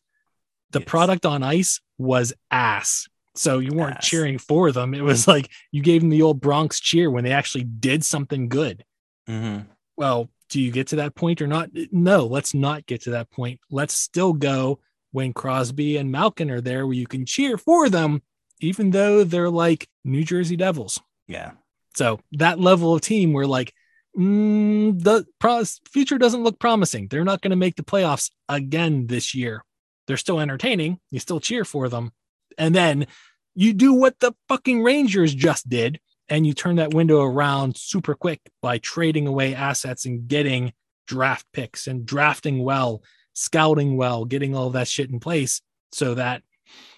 [0.71, 0.87] The Yes.
[0.89, 3.07] product on ice was ass.
[3.35, 4.07] So you weren't Ass.
[4.07, 4.93] cheering for them.
[4.93, 8.49] It was like you gave them the old Bronx cheer when they actually did something
[8.49, 8.83] good.
[9.27, 9.67] Mhm.
[9.97, 11.69] Well, do you get to that point or not?
[11.91, 13.59] No, let's not get to that point.
[13.69, 14.79] Let's still go
[15.11, 18.21] when Crosby and Malkin are there where you can cheer for them,
[18.59, 20.99] even though they're like New Jersey Devils.
[21.27, 21.51] Yeah.
[21.95, 23.73] So that level of team where like
[24.17, 27.07] mm, the pros- future doesn't look promising.
[27.07, 29.63] They're not going to make the playoffs again this year.
[30.09, 30.99] They're still entertaining.
[31.11, 32.13] You still cheer for them.
[32.57, 33.05] And then
[33.53, 38.15] you do what the fucking Rangers just did and you turn that window around super
[38.15, 40.73] quick by trading away assets and getting
[41.07, 43.03] draft picks and drafting well,
[43.33, 45.61] scouting well, getting all that shit in place
[45.91, 46.41] so that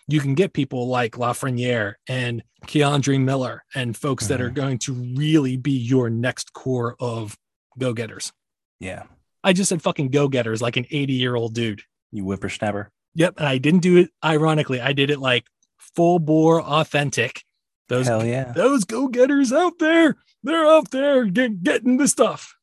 [0.07, 4.53] you can get people like Lafreniere and K'Andre Miller and folks that are Mhm.
[4.55, 7.37] going to really be your next core of
[7.77, 8.31] go getters.
[8.79, 9.03] Yeah.
[9.43, 11.81] I just said fucking go getters like an 80 year old dude.
[12.11, 12.89] You whippersnapper.
[13.15, 13.35] Yep.
[13.37, 14.81] And I didn't do it ironically.
[14.81, 15.45] I did it like
[15.77, 17.43] full bore authentic.
[17.87, 18.53] Those Hell yeah.
[18.53, 22.55] those go getters out there, they're out there get, getting the stuff.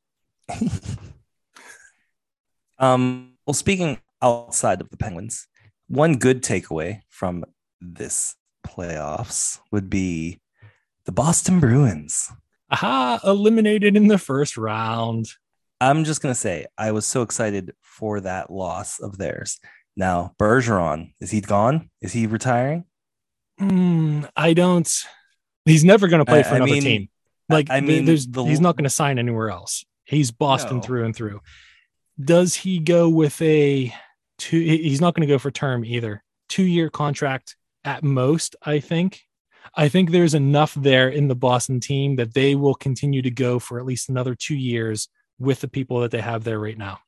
[2.79, 5.47] um, well, speaking outside of the Penguins,
[5.87, 7.45] one good takeaway from
[7.81, 10.41] this playoffs would be
[11.05, 12.31] the Boston Bruins.
[12.71, 15.27] Aha, eliminated in the first round.
[15.81, 19.61] I'm just gonna say I was so excited for that loss of theirs.
[19.99, 21.91] Now Bergeron, is he gone?
[22.01, 22.85] Is he retiring?
[23.59, 24.89] Hmm, I don't.
[25.67, 27.09] He's never going to play for I another mean- team.
[27.51, 29.85] Like, I mean, there's, the- he's not going to sign anywhere else.
[30.05, 30.83] He's Boston No.
[30.83, 31.41] through and through.
[32.23, 33.93] Does he go with a
[34.39, 34.61] two?
[34.61, 36.23] He's not going to go for term either.
[36.49, 39.23] Two year contract at most, I think.
[39.75, 43.59] I think there's enough there in the Boston team that they will continue to go
[43.59, 45.09] for at least another two years
[45.39, 46.99] with the people that they have there right now.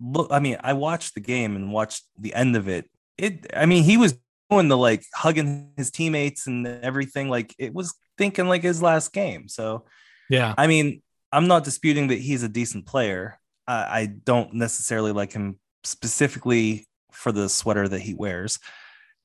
[0.00, 2.90] Look, I mean, I watched the game and watched the end of it.
[3.16, 4.18] It, I mean, he was
[4.50, 7.28] doing the like hugging his teammates and everything.
[7.28, 9.48] Like it was thinking like his last game.
[9.48, 9.84] So
[10.28, 10.54] Yeah.
[10.58, 11.02] I mean,
[11.32, 13.38] I'm not disputing that he's a decent player.
[13.66, 18.58] I, I don't necessarily like him specifically for the sweater that he wears,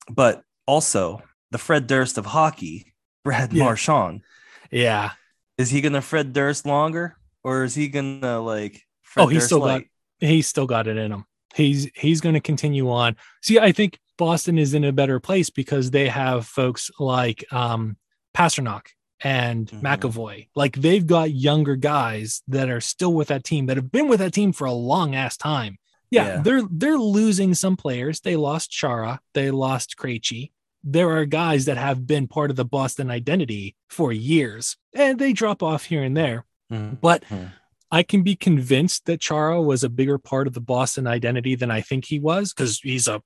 [0.08, 2.94] but also the Fred Durst of hockey,
[3.24, 3.64] Brad Yeah.
[3.64, 4.22] Marchand.
[4.70, 5.12] Yeah.
[5.58, 8.82] Is he gonna Fred Durst longer, or is he gonna like?
[9.02, 9.90] Fred Oh, he's Durst still got light?
[10.20, 11.24] He's still got it in him.
[11.54, 13.16] He's he's going to continue on.
[13.42, 17.96] See, I think Boston is in a better place because they have folks like um
[18.36, 18.86] Pastrnak
[19.22, 19.82] and Mhm.
[19.82, 20.48] McAvoy.
[20.54, 24.20] Like they've got younger guys that are still with that team that have been with
[24.20, 25.76] that team for a long ass time.
[26.10, 26.42] Yeah, Yeah.
[26.42, 28.20] they're they're losing some players.
[28.20, 30.52] They lost Chara, they lost Krejci.
[30.82, 35.32] There are guys that have been part of the Boston identity for years, and they
[35.32, 36.46] drop off here and there.
[36.72, 36.98] Mhm.
[37.00, 37.52] But Mhm.
[37.90, 41.70] I can be convinced that Chara was a bigger part of the Boston identity than
[41.70, 43.20] I think he was because he's a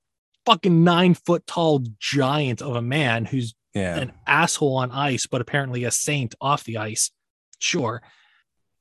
[0.45, 3.97] fucking nine foot tall giant of a man who's Yeah.
[3.97, 7.11] an asshole on ice, but apparently a saint off the ice.
[7.59, 8.01] Sure.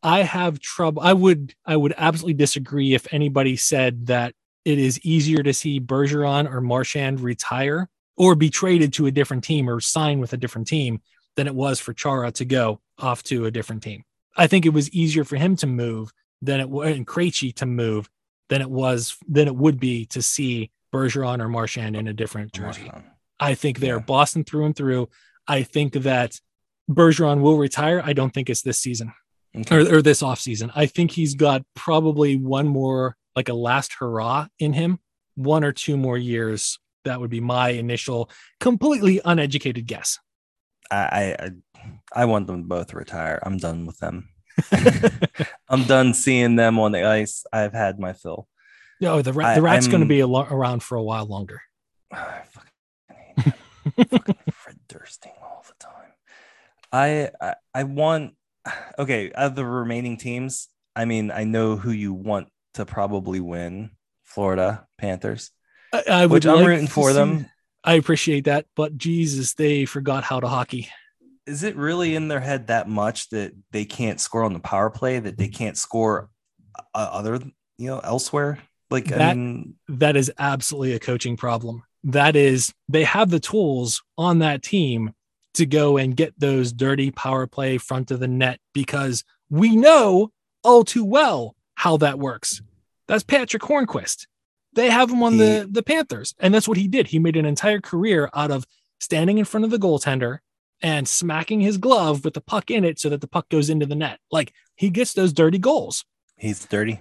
[0.03, 1.03] I have trouble.
[1.03, 4.35] I would I would absolutely disagree if anybody said that
[4.65, 9.45] it is easier to see Bergeron or Marchand retire or be traded to a different
[9.45, 11.01] team or sign with a different team
[11.37, 14.05] than it was for Chara to go off to a different team.
[14.37, 16.13] I think it was easier for him to move
[16.43, 18.09] than it was and Krejci to move
[18.49, 22.53] than it was than it would be to see Bergeron or Marchand in a different
[22.53, 22.83] jersey.
[22.85, 23.05] Marchand.
[23.41, 24.03] I think they're Yeah.
[24.03, 25.09] Boston through and through.
[25.49, 26.39] I think that
[26.91, 28.03] Bergeron will retire.
[28.05, 29.13] I don't think it's this season
[29.57, 29.77] Okay.
[29.77, 30.71] or, or this offseason.
[30.75, 34.99] I think he's got probably one more, like a last hurrah in him,
[35.37, 36.79] one or two more years.
[37.05, 38.31] That would be my initial,
[38.61, 40.19] completely uneducated guess.
[40.91, 41.51] I, I
[42.13, 43.41] I want them both to retire.
[43.43, 44.29] I'm done with them.
[45.69, 47.45] I'm done seeing them on the ice.
[47.53, 48.49] I've had my fill.
[49.01, 51.61] No, the, rat, the rat's going to be lo- around for a while longer.
[52.13, 53.53] I fucking
[53.97, 56.13] hate fucking Fred Dursting all the time.
[56.93, 58.35] I, I I want
[58.99, 63.41] okay, out of the remaining teams, I mean, I know who you want to probably
[63.41, 63.91] win.
[64.23, 65.51] Florida Panthers,
[65.93, 67.47] I, I would which I'm like rooting for see- them.
[67.87, 70.89] I appreciate that, but Jesus, they forgot how to hockey.
[71.47, 74.91] Is it really in their head that much that they can't score on the power
[74.91, 76.31] play, that they can't score
[76.95, 77.41] uh, other,
[77.79, 78.59] you know, elsewhere?
[78.91, 81.83] Like, I mean, that is absolutely a coaching problem.
[82.05, 85.13] That is, they have the tools on that team
[85.55, 90.31] to go and get those dirty power play front of the net because we know
[90.63, 92.61] all too well how that works.
[93.07, 94.27] That's Patric Hornqvist.
[94.73, 97.07] They have him on the, the Panthers, and that's what he did.
[97.09, 98.67] He made an entire career out of
[98.99, 100.39] standing in front of the goaltender
[100.85, 103.87] and smacking his glove with the puck in it so that the puck goes into
[103.87, 104.21] the net.
[104.31, 106.05] Like he gets those dirty goals.
[106.37, 107.01] He's dirty.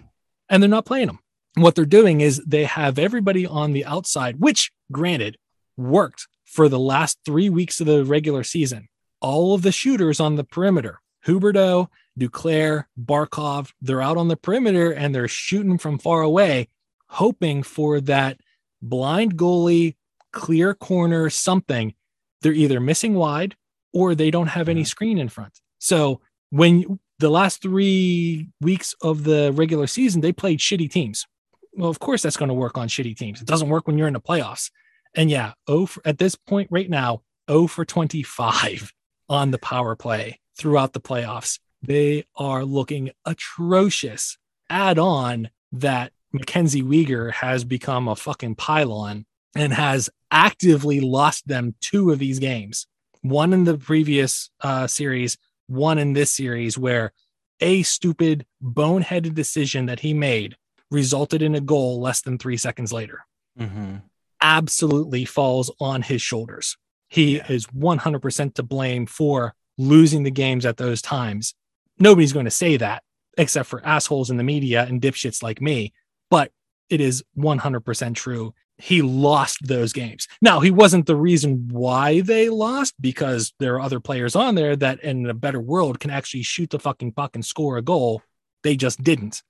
[0.49, 1.19] and they're not playing him.
[1.55, 5.37] What they're doing is they have everybody on the outside, which granted
[5.75, 8.87] worked for the last three weeks of the regular season.
[9.19, 14.91] All of the shooters on the perimeter, Huberdeau, Duclair, Barkov, they're out on the perimeter
[14.91, 16.69] and they're shooting from far away,
[17.09, 18.39] hoping for that
[18.81, 19.95] blind goalie,
[20.31, 21.93] clear corner, something.
[22.41, 23.55] They're either missing wide
[23.93, 25.59] or they don't have any screen in front.
[25.79, 31.25] So when the last three weeks of the regular season, they played shitty teams.
[31.73, 33.41] Well, of course, that's going to work on shitty teams.
[33.41, 34.69] It doesn't work when you're in the playoffs.
[35.15, 38.91] And yeah, oh, for, at this point right now, 0 for 25
[39.29, 41.59] on the power play throughout the playoffs.
[41.81, 44.37] They are looking atrocious.
[44.69, 49.25] Add on that Mackenzie Weegar has become a fucking pylon
[49.55, 52.87] and has actively lost them two of these games.
[53.23, 55.37] One in the previous uh, series,
[55.67, 57.11] one in this series, where
[57.59, 60.55] a stupid, boneheaded decision that he made
[60.91, 63.21] resulted in a goal less than three seconds later
[63.59, 63.95] Mm-hmm.
[64.41, 66.77] absolutely falls on his shoulders.
[67.07, 67.51] He Yeah.
[67.51, 71.53] is 100% to blame for losing the games at those times.
[71.99, 73.03] Nobody's going to say that
[73.37, 75.93] except for assholes in the media and dipshits like me,
[76.29, 76.51] but
[76.89, 78.53] it is 100% true.
[78.83, 80.27] He lost those games.
[80.41, 84.75] Now, he wasn't the reason why they lost because there are other players on there
[84.75, 88.21] that in a better world can actually shoot the fucking puck and score a goal.
[88.61, 89.41] They just didn't.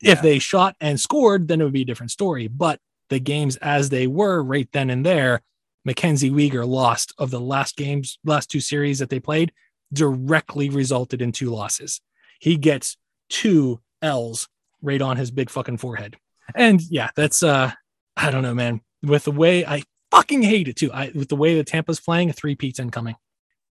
[0.00, 2.46] If they shot and scored, then it would be a different story.
[2.46, 2.78] But
[3.08, 5.42] the games as they were right then and there,
[5.84, 9.50] Mackenzie Weegar lost of the last games, last two series that they played,
[9.92, 12.00] directly resulted in two losses.
[12.38, 12.96] He gets
[13.28, 14.48] two L's
[14.82, 16.16] right on his big fucking forehead.
[16.54, 17.72] And yeah, that's uh
[18.18, 18.80] I don't know, man.
[19.02, 20.92] With the way I fucking hate it too.
[20.92, 23.16] I with the way that Tampa's playing, a three peats incoming.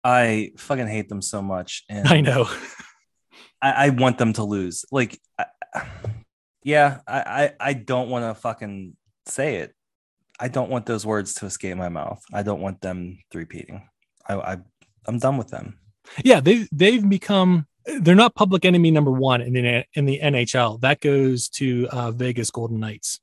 [0.05, 2.49] I fucking hate them so much, and I know.
[3.63, 4.85] I, I want them to lose.
[4.91, 5.47] Like, I,
[6.65, 8.97] yeah, I, I, I don't want to fucking
[9.27, 9.75] say it.
[10.41, 12.21] I don't want those words to escape my mouth.
[12.33, 13.89] I don't want them repeating.
[14.29, 14.57] I, I,
[15.07, 15.79] I'm done with them.
[16.25, 17.67] yeah, they they've become
[18.01, 20.81] they're not public enemy number one in the in the NHL.
[20.81, 23.21] That goes to uh, Vegas Golden Knights,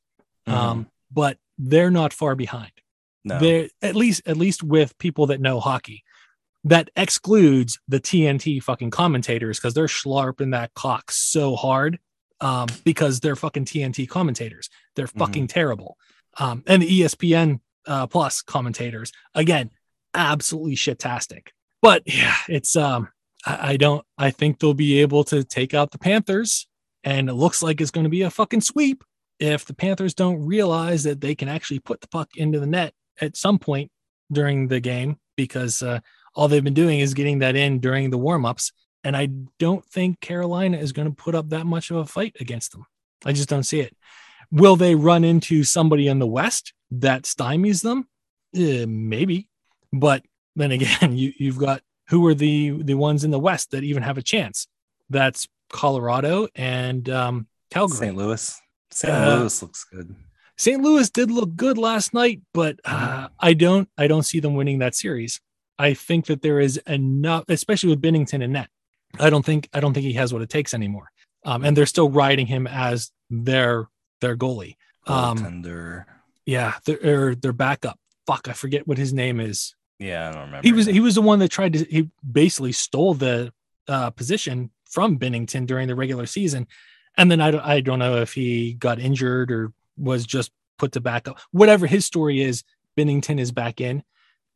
[0.48, 2.72] um, but they're not far behind.
[3.24, 6.04] no, They're at least at least with people that know hockey.
[6.66, 12.00] That excludes the TNT fucking commentators because they're schlarping that cock so hard
[12.42, 14.70] um, because they're fucking TNT commentators.
[14.96, 15.98] They're fucking terrible.
[16.38, 19.72] Um, and the ESPN uh, Plus commentators again,
[20.14, 21.48] absolutely shitastic.
[21.82, 23.10] But yeah, it's um,
[23.46, 24.06] I, I don't.
[24.18, 26.68] I think they'll be able to take out the Panthers,
[27.04, 29.04] and it looks like it's going to be a fucking sweep
[29.40, 32.94] if the Panthers don't realize that they can actually put the puck into the net
[33.22, 33.92] at some point
[34.32, 36.00] during the game because uh,
[36.36, 38.72] all they've been doing is getting that in during the warmups.
[39.04, 42.36] And I don't think Carolina is going to put up that much of a fight
[42.40, 42.86] against them.
[43.26, 43.96] I just don't see it.
[44.52, 48.08] Will they run into somebody in the West that stymies them?
[48.56, 49.48] Eh, maybe.
[49.94, 50.24] But
[50.56, 54.04] then again, you, you've got who are the the ones in the West that even
[54.04, 54.68] have a chance?
[55.10, 57.98] That's Colorado and um, Calgary.
[57.98, 58.16] St.
[58.18, 58.60] Louis.
[58.92, 59.14] St.
[59.14, 60.16] Uh, Louis looks good.
[60.58, 60.82] St.
[60.82, 64.80] Louis did look good last night, but uh, I don't I don't see them winning
[64.80, 65.40] that series.
[65.78, 68.68] I think that there is enough, especially with Binnington and net.
[69.20, 71.12] I don't think I don't think he has what it takes anymore.
[71.46, 73.88] Um, and they're still riding him as their
[74.20, 74.76] their goalie.
[75.08, 76.06] Um, Goaltender.
[76.46, 77.98] yeah, their their backup.
[78.28, 79.74] Fuck, I forget what his name is.
[79.98, 80.68] yeah, I don't remember.
[80.68, 83.54] He was he was the one that tried to he basically stole the
[83.88, 86.68] uh, position from Binnington during the regular season,
[87.20, 90.94] and then I don't, I don't know if he got injured or was just put
[90.94, 91.38] to back up.
[91.52, 92.64] Whatever his story is,
[92.98, 94.04] Binnington is back in,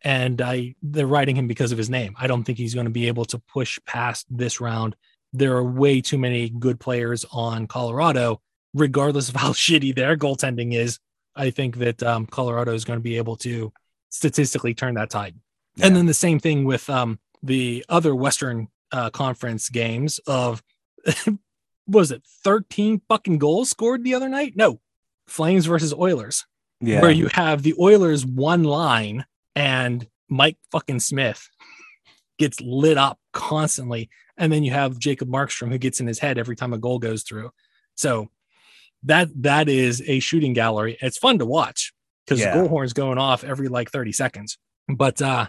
[0.01, 2.15] and I they're writing him because of his name.
[2.17, 4.95] I don't think he's going to be able to push past this round.
[5.33, 8.41] There are way too many good players on Colorado,
[8.73, 10.99] regardless of how shitty their goaltending is.
[11.35, 13.73] I think that um, Colorado is going to be able to
[14.07, 15.35] statistically turn that tide.
[15.81, 20.63] And then the same thing with um, the other Western uh, Conference games of
[21.87, 24.53] was it 13 fucking goals scored the other night?
[24.55, 24.79] No,
[25.27, 26.45] Flames versus Oilers,
[26.81, 27.01] yeah.
[27.01, 31.49] where you have the Oilers one line and Mike fucking Smith
[32.39, 34.09] gets lit up constantly.
[34.37, 36.97] And then you have Jacob Markstrom who gets in his head every time a goal
[36.99, 37.51] goes through.
[37.95, 38.29] So
[39.03, 40.97] that that is a shooting gallery.
[41.01, 41.93] It's fun to watch
[42.25, 42.53] because Yeah.
[42.55, 44.57] the goal horn's going off every like 30 seconds.
[44.87, 45.47] But uh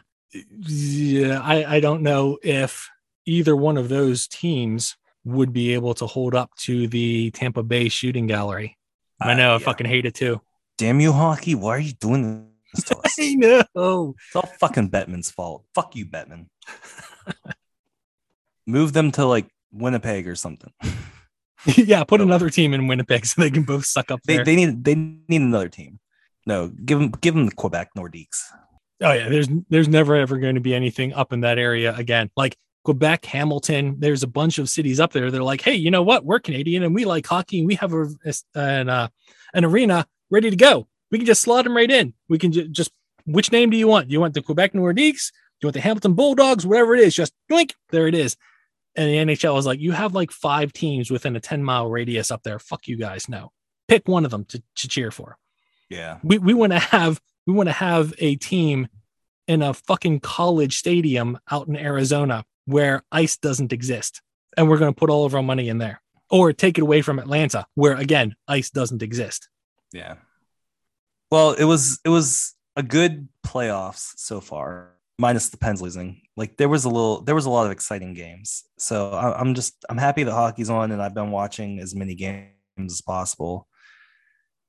[0.51, 2.91] yeah, I, I don't know if
[3.25, 7.89] either one of those teams would be able to hold up to the Tampa Bay
[7.89, 8.77] shooting gallery.
[9.21, 10.41] I Uh, know, I fucking hate it too.
[10.77, 11.55] Damn you, hockey!
[11.55, 13.15] Why are you doing this to us?
[13.19, 14.15] I know.
[14.27, 15.65] It's all fucking Bettman's fault.
[15.75, 16.47] Fuck you, Bettman.
[18.67, 20.73] Move them to like Winnipeg or something.
[21.77, 24.85] yeah, put another team in Winnipeg so they can both suck up They, they need
[24.85, 26.01] they need another team.
[26.47, 28.41] No, give them give them the Quebec Nordiques.
[29.03, 32.31] oh yeah, there's there's never ever going to be anything up in that area again.
[32.37, 35.31] Like Quebec, Hamilton, there's a bunch of cities up there.
[35.31, 36.25] They're like, hey, you know what?
[36.25, 37.59] We're Canadian and we like hockey.
[37.59, 38.07] And we have a
[38.55, 39.09] an uh,
[39.55, 40.87] an arena ready to go.
[41.11, 42.15] We can just slot them right in.
[42.29, 42.93] We can ju- just
[43.25, 44.09] which name do you want?
[44.09, 45.31] Do you want the Quebec Nordiques?
[45.33, 46.67] Do you want the Hamilton Bulldogs?
[46.67, 48.37] Whatever it is, just doink, there it is.
[48.97, 52.31] And the NHL is like, you have like five teams within a 10 mile radius
[52.31, 52.59] up there.
[52.59, 53.29] Fuck you guys.
[53.29, 53.51] No.
[53.89, 55.37] Pick one of them to, to cheer for.
[55.89, 56.19] Yeah.
[56.23, 58.89] We we want to have we want to have a team
[59.47, 64.23] in a fucking college stadium out in Arizona where ice doesn't exist.
[64.57, 66.01] And we're going to put all of our money in there.
[66.31, 69.49] Or take it away from Atlanta, where again, ice doesn't exist.
[69.93, 70.17] Yeah.
[71.31, 76.23] Well, it was it was a good playoffs so far, minus the Pens losing.
[76.37, 78.65] Like there was a little, there was a lot of exciting games.
[78.79, 82.49] So I'm just I'm happy that hockey's on, and I've been watching as many games
[82.79, 83.69] as possible.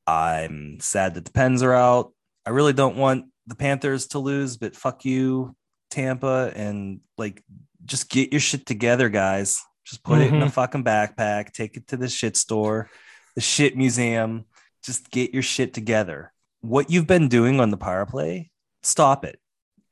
[0.05, 2.13] I'm sad that the Pens are out.
[2.45, 5.55] I really don't want the Panthers to lose, but fuck you,
[5.89, 7.43] Tampa, and like
[7.86, 9.64] just get your shit together, guys.
[9.86, 10.49] Just put it in a mm-hmm.
[10.49, 12.90] fucking backpack, take it to the shit store,
[13.36, 14.45] the shit museum.
[14.84, 16.32] Just get your shit together.
[16.62, 18.52] What you've been doing on the power play,
[18.84, 19.40] stop it.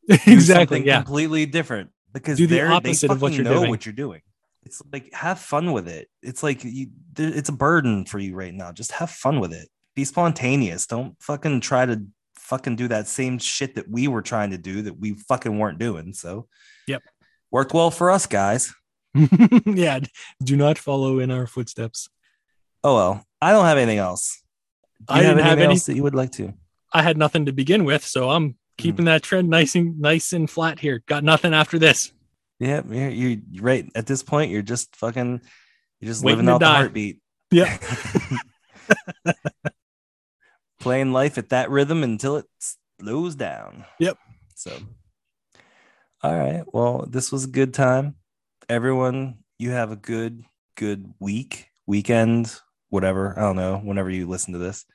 [0.27, 0.85] Exactly.
[0.85, 0.97] Yeah.
[0.97, 3.69] completely different because Do the they're, they what fucking you're know doing.
[3.69, 4.21] what you're doing.
[4.63, 6.09] It's like have fun with it.
[6.21, 6.87] It's like you,
[7.17, 8.71] it's a burden for you right now.
[8.71, 9.69] Just have fun with it.
[9.95, 10.87] Be spontaneous.
[10.87, 12.03] Don't fucking try to
[12.35, 15.79] fucking do that same shit that we were trying to do that we fucking weren't
[15.79, 16.13] doing.
[16.13, 16.47] So,
[16.87, 17.01] Yep.
[17.53, 18.73] Worked well for us guys.
[19.65, 19.99] yeah.
[20.43, 22.09] Do not follow in our footsteps.
[22.83, 24.43] Oh well, I don't have anything else.
[25.07, 26.53] Do you I have didn't have anything any- else that you would like to?
[26.91, 30.49] I had nothing to begin with, so I'm keeping that trend nice and nice and
[30.49, 31.01] flat here.
[31.07, 32.11] Got nothing after this.
[32.59, 33.89] Yeah, you're, you're right.
[33.95, 35.41] At this point, you're just fucking,
[35.99, 37.19] you're just Waiting living out the heartbeat.
[37.49, 37.77] Yeah.
[40.79, 42.45] Playing life at that rhythm until it
[42.99, 43.85] slows down.
[43.99, 44.17] Yep.
[44.55, 44.77] So,
[46.23, 46.63] all right.
[46.73, 48.15] Well, this was a good time.
[48.69, 50.43] Everyone, you have a good,
[50.77, 52.57] good week, weekend,
[52.89, 53.37] whatever.
[53.37, 53.77] I don't know.
[53.77, 54.85] Whenever you listen to this,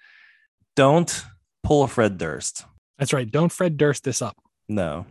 [0.75, 1.25] don't
[1.63, 2.65] pull a Fred Durst.
[2.99, 3.31] That's right.
[3.31, 4.37] Don't Fred Durst this up.
[4.69, 5.07] No,